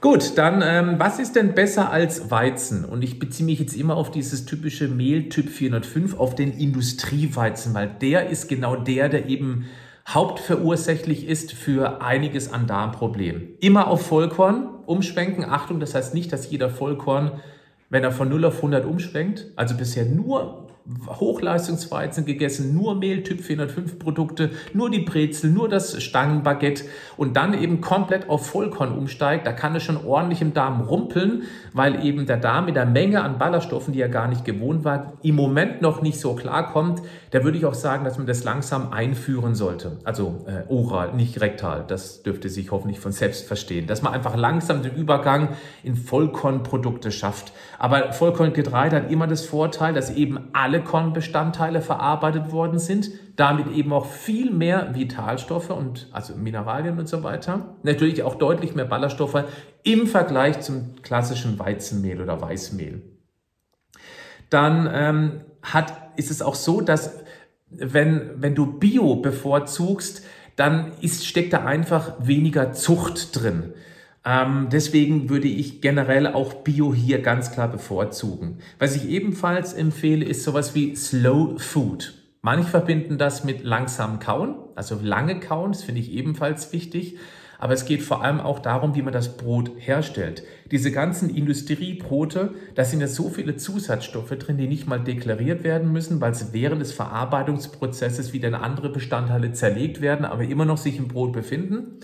Gut, 0.00 0.36
dann 0.36 0.62
ähm, 0.64 0.98
was 0.98 1.18
ist 1.18 1.36
denn 1.36 1.54
besser 1.54 1.90
als 1.90 2.30
Weizen? 2.30 2.84
Und 2.84 3.02
ich 3.02 3.18
beziehe 3.18 3.46
mich 3.46 3.58
jetzt 3.58 3.74
immer 3.76 3.96
auf 3.96 4.10
dieses 4.10 4.44
typische 4.44 4.88
Mehl 4.88 5.28
Typ 5.28 5.48
405, 5.48 6.18
auf 6.18 6.34
den 6.34 6.52
Industrieweizen, 6.52 7.74
weil 7.74 7.88
der 8.00 8.28
ist 8.28 8.48
genau 8.48 8.76
der, 8.76 9.08
der 9.08 9.26
eben 9.26 9.66
hauptverursächlich 10.06 11.26
ist 11.26 11.52
für 11.52 12.02
einiges 12.02 12.52
an 12.52 12.66
Darmproblemen. 12.66 13.56
Immer 13.60 13.88
auf 13.88 14.06
Vollkorn 14.06 14.75
umschwenken. 14.86 15.44
Achtung, 15.44 15.80
das 15.80 15.94
heißt 15.94 16.14
nicht, 16.14 16.32
dass 16.32 16.50
jeder 16.50 16.70
Vollkorn, 16.70 17.40
wenn 17.90 18.04
er 18.04 18.12
von 18.12 18.28
0 18.28 18.44
auf 18.46 18.56
100 18.56 18.84
umschwenkt, 18.84 19.46
also 19.56 19.76
bisher 19.76 20.04
nur 20.04 20.65
Hochleistungsweizen 21.08 22.24
gegessen, 22.24 22.74
nur 22.74 22.94
Mehl 22.94 23.24
Typ 23.24 23.40
405 23.40 23.98
Produkte, 23.98 24.50
nur 24.72 24.88
die 24.88 25.00
Brezel, 25.00 25.50
nur 25.50 25.68
das 25.68 26.00
Stangenbaguette 26.00 26.84
und 27.16 27.36
dann 27.36 27.60
eben 27.60 27.80
komplett 27.80 28.28
auf 28.28 28.46
Vollkorn 28.46 28.96
umsteigt, 28.96 29.46
da 29.46 29.52
kann 29.52 29.74
es 29.74 29.82
schon 29.82 30.04
ordentlich 30.04 30.42
im 30.42 30.54
Darm 30.54 30.82
rumpeln, 30.82 31.42
weil 31.72 32.04
eben 32.04 32.26
der 32.26 32.36
Darm 32.36 32.66
mit 32.66 32.76
der 32.76 32.86
Menge 32.86 33.22
an 33.22 33.38
Ballaststoffen, 33.38 33.92
die 33.92 34.00
er 34.00 34.08
gar 34.08 34.28
nicht 34.28 34.44
gewohnt 34.44 34.84
war, 34.84 35.14
im 35.22 35.34
Moment 35.34 35.82
noch 35.82 36.02
nicht 36.02 36.20
so 36.20 36.34
klarkommt. 36.34 37.02
Da 37.32 37.42
würde 37.42 37.58
ich 37.58 37.64
auch 37.64 37.74
sagen, 37.74 38.04
dass 38.04 38.16
man 38.16 38.26
das 38.26 38.44
langsam 38.44 38.92
einführen 38.92 39.56
sollte. 39.56 39.98
Also 40.04 40.44
äh, 40.46 40.72
oral, 40.72 41.14
nicht 41.14 41.40
rektal. 41.40 41.84
Das 41.86 42.22
dürfte 42.22 42.48
sich 42.48 42.70
hoffentlich 42.70 43.00
von 43.00 43.12
selbst 43.12 43.46
verstehen. 43.46 43.86
Dass 43.86 44.02
man 44.02 44.12
einfach 44.12 44.36
langsam 44.36 44.82
den 44.82 44.94
Übergang 44.94 45.48
in 45.82 45.96
Vollkornprodukte 45.96 47.10
schafft. 47.10 47.52
Aber 47.78 48.12
Vollkorngetreide 48.12 48.96
hat 48.96 49.10
immer 49.10 49.26
das 49.26 49.44
Vorteil, 49.44 49.92
dass 49.92 50.10
eben 50.10 50.48
alle 50.52 50.75
Kornbestandteile 50.80 51.80
verarbeitet 51.80 52.52
worden 52.52 52.78
sind, 52.78 53.10
damit 53.36 53.70
eben 53.72 53.92
auch 53.92 54.06
viel 54.06 54.50
mehr 54.50 54.94
Vitalstoffe 54.94 55.70
und 55.70 56.08
also 56.12 56.34
Mineralien 56.34 56.98
und 56.98 57.08
so 57.08 57.22
weiter. 57.22 57.76
Natürlich 57.82 58.22
auch 58.22 58.36
deutlich 58.36 58.74
mehr 58.74 58.84
Ballaststoffe 58.84 59.44
im 59.82 60.06
Vergleich 60.06 60.60
zum 60.60 60.94
klassischen 61.02 61.58
Weizenmehl 61.58 62.20
oder 62.20 62.40
Weißmehl. 62.40 63.02
Dann 64.50 64.88
ähm, 64.92 65.40
hat, 65.62 65.92
ist 66.16 66.30
es 66.30 66.42
auch 66.42 66.54
so, 66.54 66.80
dass 66.80 67.20
wenn, 67.70 68.30
wenn 68.36 68.54
du 68.54 68.78
Bio 68.78 69.16
bevorzugst, 69.16 70.24
dann 70.56 70.92
ist, 71.00 71.26
steckt 71.26 71.52
da 71.52 71.64
einfach 71.64 72.14
weniger 72.18 72.72
Zucht 72.72 73.40
drin. 73.40 73.74
Ähm, 74.26 74.66
deswegen 74.72 75.30
würde 75.30 75.46
ich 75.46 75.80
generell 75.80 76.26
auch 76.26 76.52
Bio 76.54 76.92
hier 76.92 77.22
ganz 77.22 77.52
klar 77.52 77.68
bevorzugen. 77.68 78.58
Was 78.80 78.96
ich 78.96 79.08
ebenfalls 79.08 79.72
empfehle, 79.72 80.24
ist 80.24 80.42
sowas 80.42 80.74
wie 80.74 80.96
Slow 80.96 81.58
Food. 81.58 82.14
Manche 82.42 82.68
verbinden 82.68 83.18
das 83.18 83.44
mit 83.44 83.62
langsamem 83.62 84.18
Kauen, 84.18 84.56
also 84.74 84.98
lange 85.00 85.38
Kauen, 85.38 85.72
das 85.72 85.84
finde 85.84 86.00
ich 86.00 86.12
ebenfalls 86.12 86.72
wichtig. 86.72 87.16
Aber 87.58 87.72
es 87.72 87.86
geht 87.86 88.02
vor 88.02 88.22
allem 88.22 88.40
auch 88.40 88.58
darum, 88.58 88.94
wie 88.94 89.02
man 89.02 89.14
das 89.14 89.38
Brot 89.38 89.70
herstellt. 89.78 90.42
Diese 90.70 90.92
ganzen 90.92 91.30
Industriebrote, 91.30 92.52
da 92.74 92.84
sind 92.84 93.00
ja 93.00 93.06
so 93.06 93.30
viele 93.30 93.56
Zusatzstoffe 93.56 94.30
drin, 94.30 94.58
die 94.58 94.66
nicht 94.66 94.86
mal 94.86 95.00
deklariert 95.00 95.64
werden 95.64 95.90
müssen, 95.90 96.20
weil 96.20 96.34
sie 96.34 96.52
während 96.52 96.82
des 96.82 96.92
Verarbeitungsprozesses 96.92 98.34
wieder 98.34 98.48
in 98.48 98.54
andere 98.54 98.90
Bestandteile 98.90 99.52
zerlegt 99.52 100.02
werden, 100.02 100.26
aber 100.26 100.42
immer 100.42 100.66
noch 100.66 100.76
sich 100.76 100.98
im 100.98 101.08
Brot 101.08 101.32
befinden. 101.32 102.00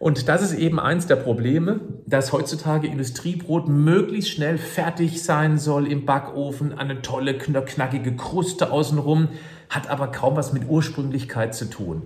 Und 0.00 0.28
das 0.28 0.40
ist 0.40 0.54
eben 0.54 0.80
eins 0.80 1.08
der 1.08 1.16
Probleme, 1.16 1.80
dass 2.06 2.32
heutzutage 2.32 2.86
Industriebrot 2.86 3.68
möglichst 3.68 4.30
schnell 4.30 4.56
fertig 4.56 5.22
sein 5.22 5.58
soll 5.58 5.86
im 5.86 6.06
Backofen, 6.06 6.72
eine 6.72 7.02
tolle, 7.02 7.36
knackige 7.36 8.16
Kruste 8.16 8.72
außenrum, 8.72 9.28
hat 9.68 9.90
aber 9.90 10.06
kaum 10.06 10.36
was 10.36 10.54
mit 10.54 10.66
Ursprünglichkeit 10.66 11.54
zu 11.54 11.66
tun. 11.68 12.00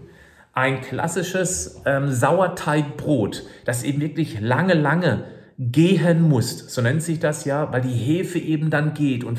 Ein 0.55 0.81
klassisches 0.81 1.83
ähm, 1.87 2.11
Sauerteigbrot, 2.11 3.45
das 3.65 3.85
eben 3.85 4.01
wirklich 4.01 4.41
lange, 4.41 4.75
lange 4.75 5.27
gehen 5.57 6.21
muss, 6.21 6.75
so 6.75 6.83
nennt 6.83 7.01
sich 7.01 7.21
das 7.21 7.45
ja, 7.45 7.73
weil 7.73 7.83
die 7.83 7.95
Hefe 7.95 8.41
eben 8.41 8.71
dann 8.71 8.95
geht 8.95 9.23
und 9.23 9.39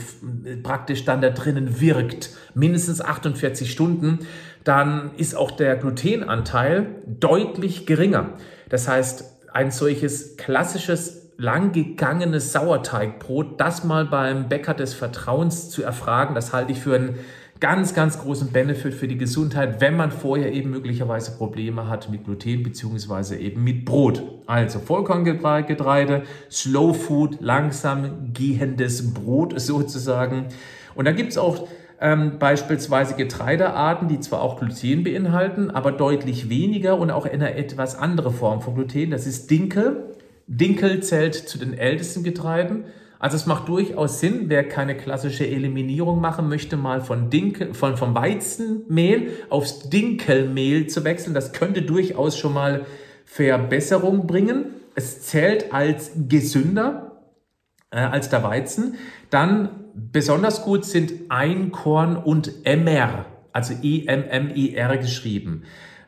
praktisch 0.63 1.03
dann 1.03 1.19
da 1.19 1.29
drinnen 1.29 1.81
wirkt, 1.81 2.29
mindestens 2.53 3.01
48 3.01 3.69
Stunden, 3.69 4.19
dann 4.65 5.12
ist 5.15 5.36
auch 5.36 5.51
der 5.51 5.78
Glutenanteil 5.78 6.88
deutlich 7.08 7.86
geringer. 7.86 8.32
Das 8.67 8.89
heißt, 8.89 9.47
ein 9.54 9.71
solches 9.71 10.36
klassisches 10.36 11.32
langgegangenes 11.38 12.51
Sauerteigbrot, 12.51 13.60
das 13.60 13.84
mal 13.84 14.06
beim 14.06 14.49
Bäcker 14.49 14.73
des 14.73 14.93
Vertrauens 14.93 15.69
zu 15.69 15.84
erfragen, 15.84 16.34
das 16.34 16.51
halte 16.51 16.71
ich 16.71 16.80
für 16.80 16.95
einen 16.95 17.15
ganz, 17.60 17.93
ganz 17.93 18.19
großen 18.19 18.51
Benefit 18.51 18.93
für 18.93 19.08
die 19.08 19.17
Gesundheit, 19.17 19.80
wenn 19.80 19.95
man 19.95 20.12
vorher 20.12 20.51
eben 20.51 20.71
möglicherweise 20.71 21.38
Probleme 21.38 21.88
hat 21.88 22.10
mit 22.10 22.25
Gluten 22.25 22.63
beziehungsweise 22.63 23.38
eben 23.38 23.63
mit 23.63 23.86
Brot. 23.86 24.23
Also 24.45 24.80
Vollkorngetreide, 24.80 26.23
Slow 26.51 26.93
Food, 26.93 27.38
langsam 27.39 28.34
gehendes 28.34 29.13
Brot 29.13 29.60
sozusagen. 29.60 30.47
Und 30.95 31.06
dann 31.06 31.15
gibt 31.15 31.32
es 31.32 31.38
auch 31.38 31.67
ähm, 32.01 32.39
beispielsweise 32.39 33.15
Getreidearten, 33.15 34.08
die 34.08 34.19
zwar 34.19 34.41
auch 34.41 34.60
Gluten 34.60 35.03
beinhalten, 35.03 35.71
aber 35.71 35.91
deutlich 35.91 36.49
weniger 36.49 36.97
und 36.97 37.12
auch 37.12 37.25
eine 37.25 37.55
etwas 37.55 37.97
andere 37.97 38.31
Form 38.31 38.62
von 38.62 38.75
Gluten. 38.75 39.12
Das 39.12 39.25
ist 39.25 39.49
Dinkel. 39.49 40.15
Dinkel 40.47 41.01
zählt 41.01 41.36
zu 41.36 41.58
den 41.58 41.73
ältesten 41.73 42.23
Getreiden. 42.23 42.86
Also 43.17 43.38
es 43.38 43.45
macht 43.45 43.69
durchaus 43.69 44.19
Sinn, 44.19 44.45
wer 44.47 44.67
keine 44.67 44.95
klassische 44.95 45.47
Eliminierung 45.47 46.19
machen 46.19 46.49
möchte, 46.49 46.77
mal 46.77 47.01
von, 47.01 47.29
Dinkel, 47.29 47.73
von 47.73 47.97
vom 47.97 48.13
Weizenmehl 48.13 49.29
aufs 49.49 49.89
Dinkelmehl 49.89 50.88
zu 50.88 51.03
wechseln. 51.03 51.34
Das 51.34 51.53
könnte 51.53 51.81
durchaus 51.81 52.38
schon 52.38 52.53
mal 52.53 52.86
Verbesserung 53.25 54.27
bringen. 54.27 54.65
Es 54.95 55.21
zählt 55.21 55.73
als 55.73 56.12
gesünder 56.27 57.14
äh, 57.95 57.99
als 57.99 58.29
der 58.29 58.43
Weizen. 58.43 58.95
Dann 59.29 59.69
besonders 59.95 60.63
gut 60.63 60.86
sind 60.86 61.13
Einkorn 61.29 62.17
und 62.17 62.51
Emmer, 62.65 63.25
also 63.53 63.73
E-M-M-E-R 63.81 64.97
geschrieben. 64.97 65.63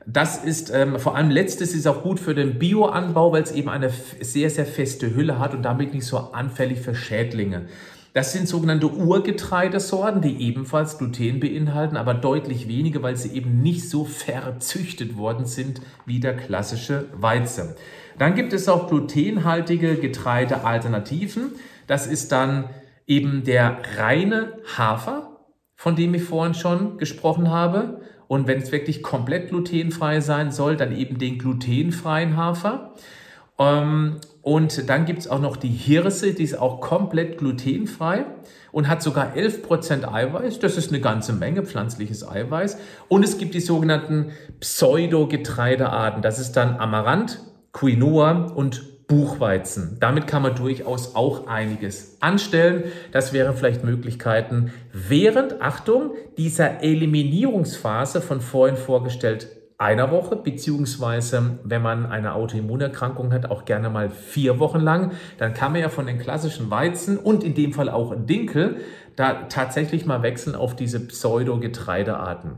Das 0.06 0.44
ist 0.44 0.72
ähm, 0.74 1.00
vor 1.00 1.16
allem 1.16 1.30
letztes 1.30 1.74
ist 1.74 1.88
auch 1.88 2.04
gut 2.04 2.20
für 2.20 2.36
den 2.36 2.60
Bioanbau, 2.60 3.32
weil 3.32 3.44
es 3.44 3.52
eben 3.52 3.70
eine 3.70 3.90
sehr, 4.22 4.50
sehr 4.50 4.66
feste 4.66 5.16
Hülle 5.16 5.40
hat 5.40 5.54
und 5.54 5.64
damit 5.64 5.94
nicht 5.94 6.06
so 6.06 6.18
anfällig 6.18 6.80
für 6.80 6.96
Schädlinge. 6.96 7.68
Das 8.14 8.34
sind 8.34 8.48
sogenannte 8.48 8.88
Urgetreidesorten, 8.88 10.22
die 10.22 10.42
ebenfalls 10.42 10.98
Gluten 10.98 11.40
beinhalten, 11.40 11.98
aber 11.98 12.14
deutlich 12.14 12.68
weniger, 12.68 13.04
weil 13.04 13.16
sie 13.16 13.30
eben 13.30 13.62
nicht 13.62 13.90
so 13.90 14.06
verzüchtet 14.06 15.18
worden 15.18 15.46
sind 15.46 15.82
wie 16.06 16.20
der 16.20 16.36
klassische 16.36 17.06
Weizen. 17.14 17.76
Dann 18.18 18.34
gibt 18.34 18.54
es 18.54 18.68
auch 18.68 18.88
glutenhaltige 18.88 19.96
Getreidealternativen. 19.98 21.52
Das 21.88 22.06
ist 22.06 22.32
dann 22.32 22.70
eben 23.08 23.44
der 23.44 23.80
reine 23.98 24.54
Hafer, 24.78 25.40
von 25.76 25.96
dem 25.96 26.14
ich 26.14 26.24
vorhin 26.24 26.54
schon 26.54 26.98
gesprochen 26.98 27.50
habe. 27.50 28.02
Und 28.28 28.46
wenn 28.48 28.60
es 28.60 28.72
wirklich 28.72 29.02
komplett 29.02 29.50
glutenfrei 29.50 30.20
sein 30.20 30.52
soll, 30.52 30.76
dann 30.76 30.96
eben 30.96 31.18
den 31.18 31.40
glutenfreien 31.40 32.36
Hafer. 32.36 32.94
Ähm, 33.58 34.18
und 34.42 34.90
dann 34.90 35.06
gibt 35.06 35.20
es 35.20 35.28
auch 35.28 35.40
noch 35.40 35.58
die 35.58 35.70
Hirse, 35.70 36.34
die 36.34 36.44
ist 36.44 36.58
auch 36.58 36.80
komplett 36.80 37.38
glutenfrei 37.38 38.26
und 38.72 38.88
hat 38.88 39.02
sogar 39.02 39.34
11% 39.36 40.12
Eiweiß. 40.12 40.60
Das 40.60 40.78
ist 40.78 40.90
eine 40.90 41.02
ganze 41.02 41.34
Menge 41.34 41.64
pflanzliches 41.64 42.28
Eiweiß. 42.28 42.78
Und 43.08 43.24
es 43.24 43.38
gibt 43.38 43.54
die 43.56 43.60
sogenannten 43.60 44.32
Pseudo-Getreidearten. 44.60 46.22
Das 46.22 46.40
ist 46.40 46.54
dann 46.54 46.78
Amaranth, 46.78 47.40
Quinoa 47.72 48.54
und 48.54 48.97
Buchweizen. 49.08 49.98
Damit 50.02 50.28
kann 50.28 50.42
man 50.42 50.56
durchaus 50.56 51.16
auch 51.16 51.48
einiges 51.48 52.18
anstellen. 52.20 52.84
Das 53.12 53.32
wären 53.32 53.56
vielleicht 53.56 53.84
Möglichkeiten 53.84 54.74
während, 54.92 55.62
Achtung, 55.62 56.12
dieser 56.38 56.84
Eliminierungsphase 56.84 58.22
von 58.22 58.42
vorhin 58.42 58.76
vorgestellt 58.76 59.48
einer 59.78 60.12
Woche, 60.12 60.36
beziehungsweise 60.36 61.60
wenn 61.64 61.84
man 61.84 62.08
eine 62.08 62.34
Autoimmunerkrankung 62.34 63.32
hat, 63.32 63.52
auch 63.52 63.66
gerne 63.66 63.90
mal 63.90 64.10
vier 64.10 64.60
Wochen 64.60 64.80
lang. 64.80 65.12
Dann 65.38 65.54
kann 65.54 65.72
man 65.72 65.82
ja 65.82 65.90
von 65.90 66.08
den 66.08 66.18
klassischen 66.18 66.72
Weizen 66.72 67.18
und 67.18 67.44
in 67.44 67.54
dem 67.54 67.74
Fall 67.74 67.90
auch 67.90 68.14
Dinkel 68.18 68.78
da 69.16 69.44
tatsächlich 69.44 70.06
mal 70.06 70.24
wechseln 70.24 70.56
auf 70.56 70.76
diese 70.76 71.00
Pseudo-Getreidearten. 71.00 72.56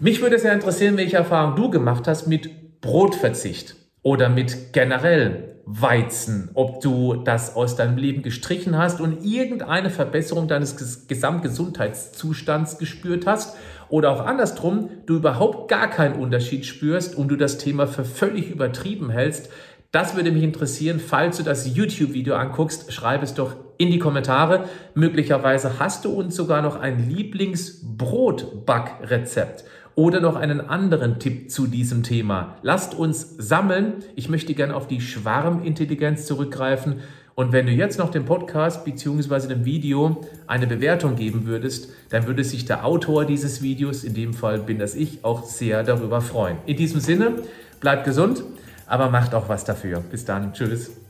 Mich 0.00 0.20
würde 0.20 0.38
sehr 0.38 0.52
interessieren, 0.52 0.96
welche 0.96 1.16
Erfahrung 1.16 1.56
du 1.56 1.70
gemacht 1.70 2.06
hast 2.08 2.26
mit 2.26 2.80
Brotverzicht 2.80 3.85
oder 4.06 4.28
mit 4.28 4.72
generell 4.72 5.56
Weizen, 5.64 6.50
ob 6.54 6.80
du 6.80 7.16
das 7.24 7.56
aus 7.56 7.74
deinem 7.74 7.96
Leben 7.96 8.22
gestrichen 8.22 8.78
hast 8.78 9.00
und 9.00 9.24
irgendeine 9.24 9.90
Verbesserung 9.90 10.46
deines 10.46 11.08
Gesamtgesundheitszustands 11.08 12.78
gespürt 12.78 13.26
hast 13.26 13.56
oder 13.88 14.12
auch 14.12 14.24
andersrum, 14.24 14.90
du 15.06 15.16
überhaupt 15.16 15.68
gar 15.68 15.90
keinen 15.90 16.14
Unterschied 16.14 16.66
spürst 16.66 17.16
und 17.16 17.26
du 17.26 17.36
das 17.36 17.58
Thema 17.58 17.88
für 17.88 18.04
völlig 18.04 18.48
übertrieben 18.48 19.10
hältst. 19.10 19.50
Das 19.90 20.14
würde 20.14 20.30
mich 20.30 20.44
interessieren. 20.44 21.00
Falls 21.00 21.38
du 21.38 21.42
das 21.42 21.74
YouTube-Video 21.74 22.36
anguckst, 22.36 22.92
schreib 22.92 23.24
es 23.24 23.34
doch 23.34 23.56
in 23.76 23.90
die 23.90 23.98
Kommentare. 23.98 24.68
Möglicherweise 24.94 25.80
hast 25.80 26.04
du 26.04 26.10
uns 26.10 26.36
sogar 26.36 26.62
noch 26.62 26.76
ein 26.76 27.10
Lieblingsbrotbackrezept 27.10 29.64
oder 29.96 30.20
noch 30.20 30.36
einen 30.36 30.60
anderen 30.60 31.18
Tipp 31.18 31.50
zu 31.50 31.66
diesem 31.66 32.04
Thema. 32.04 32.58
Lasst 32.62 32.94
uns 32.94 33.34
sammeln. 33.38 33.94
Ich 34.14 34.28
möchte 34.28 34.54
gerne 34.54 34.76
auf 34.76 34.86
die 34.86 35.00
Schwarmintelligenz 35.00 36.26
zurückgreifen. 36.26 37.00
Und 37.34 37.52
wenn 37.52 37.66
du 37.66 37.72
jetzt 37.72 37.98
noch 37.98 38.10
dem 38.10 38.26
Podcast 38.26 38.84
bzw. 38.84 39.48
dem 39.48 39.64
Video 39.64 40.20
eine 40.46 40.66
Bewertung 40.66 41.16
geben 41.16 41.46
würdest, 41.46 41.90
dann 42.10 42.26
würde 42.26 42.44
sich 42.44 42.66
der 42.66 42.84
Autor 42.84 43.24
dieses 43.24 43.62
Videos, 43.62 44.04
in 44.04 44.14
dem 44.14 44.34
Fall 44.34 44.58
bin 44.58 44.78
das 44.78 44.94
ich, 44.94 45.24
auch 45.24 45.44
sehr 45.44 45.82
darüber 45.82 46.20
freuen. 46.20 46.58
In 46.66 46.76
diesem 46.76 47.00
Sinne, 47.00 47.42
bleibt 47.80 48.04
gesund, 48.04 48.44
aber 48.86 49.10
macht 49.10 49.34
auch 49.34 49.48
was 49.48 49.64
dafür. 49.64 50.00
Bis 50.00 50.26
dann. 50.26 50.52
Tschüss. 50.52 51.05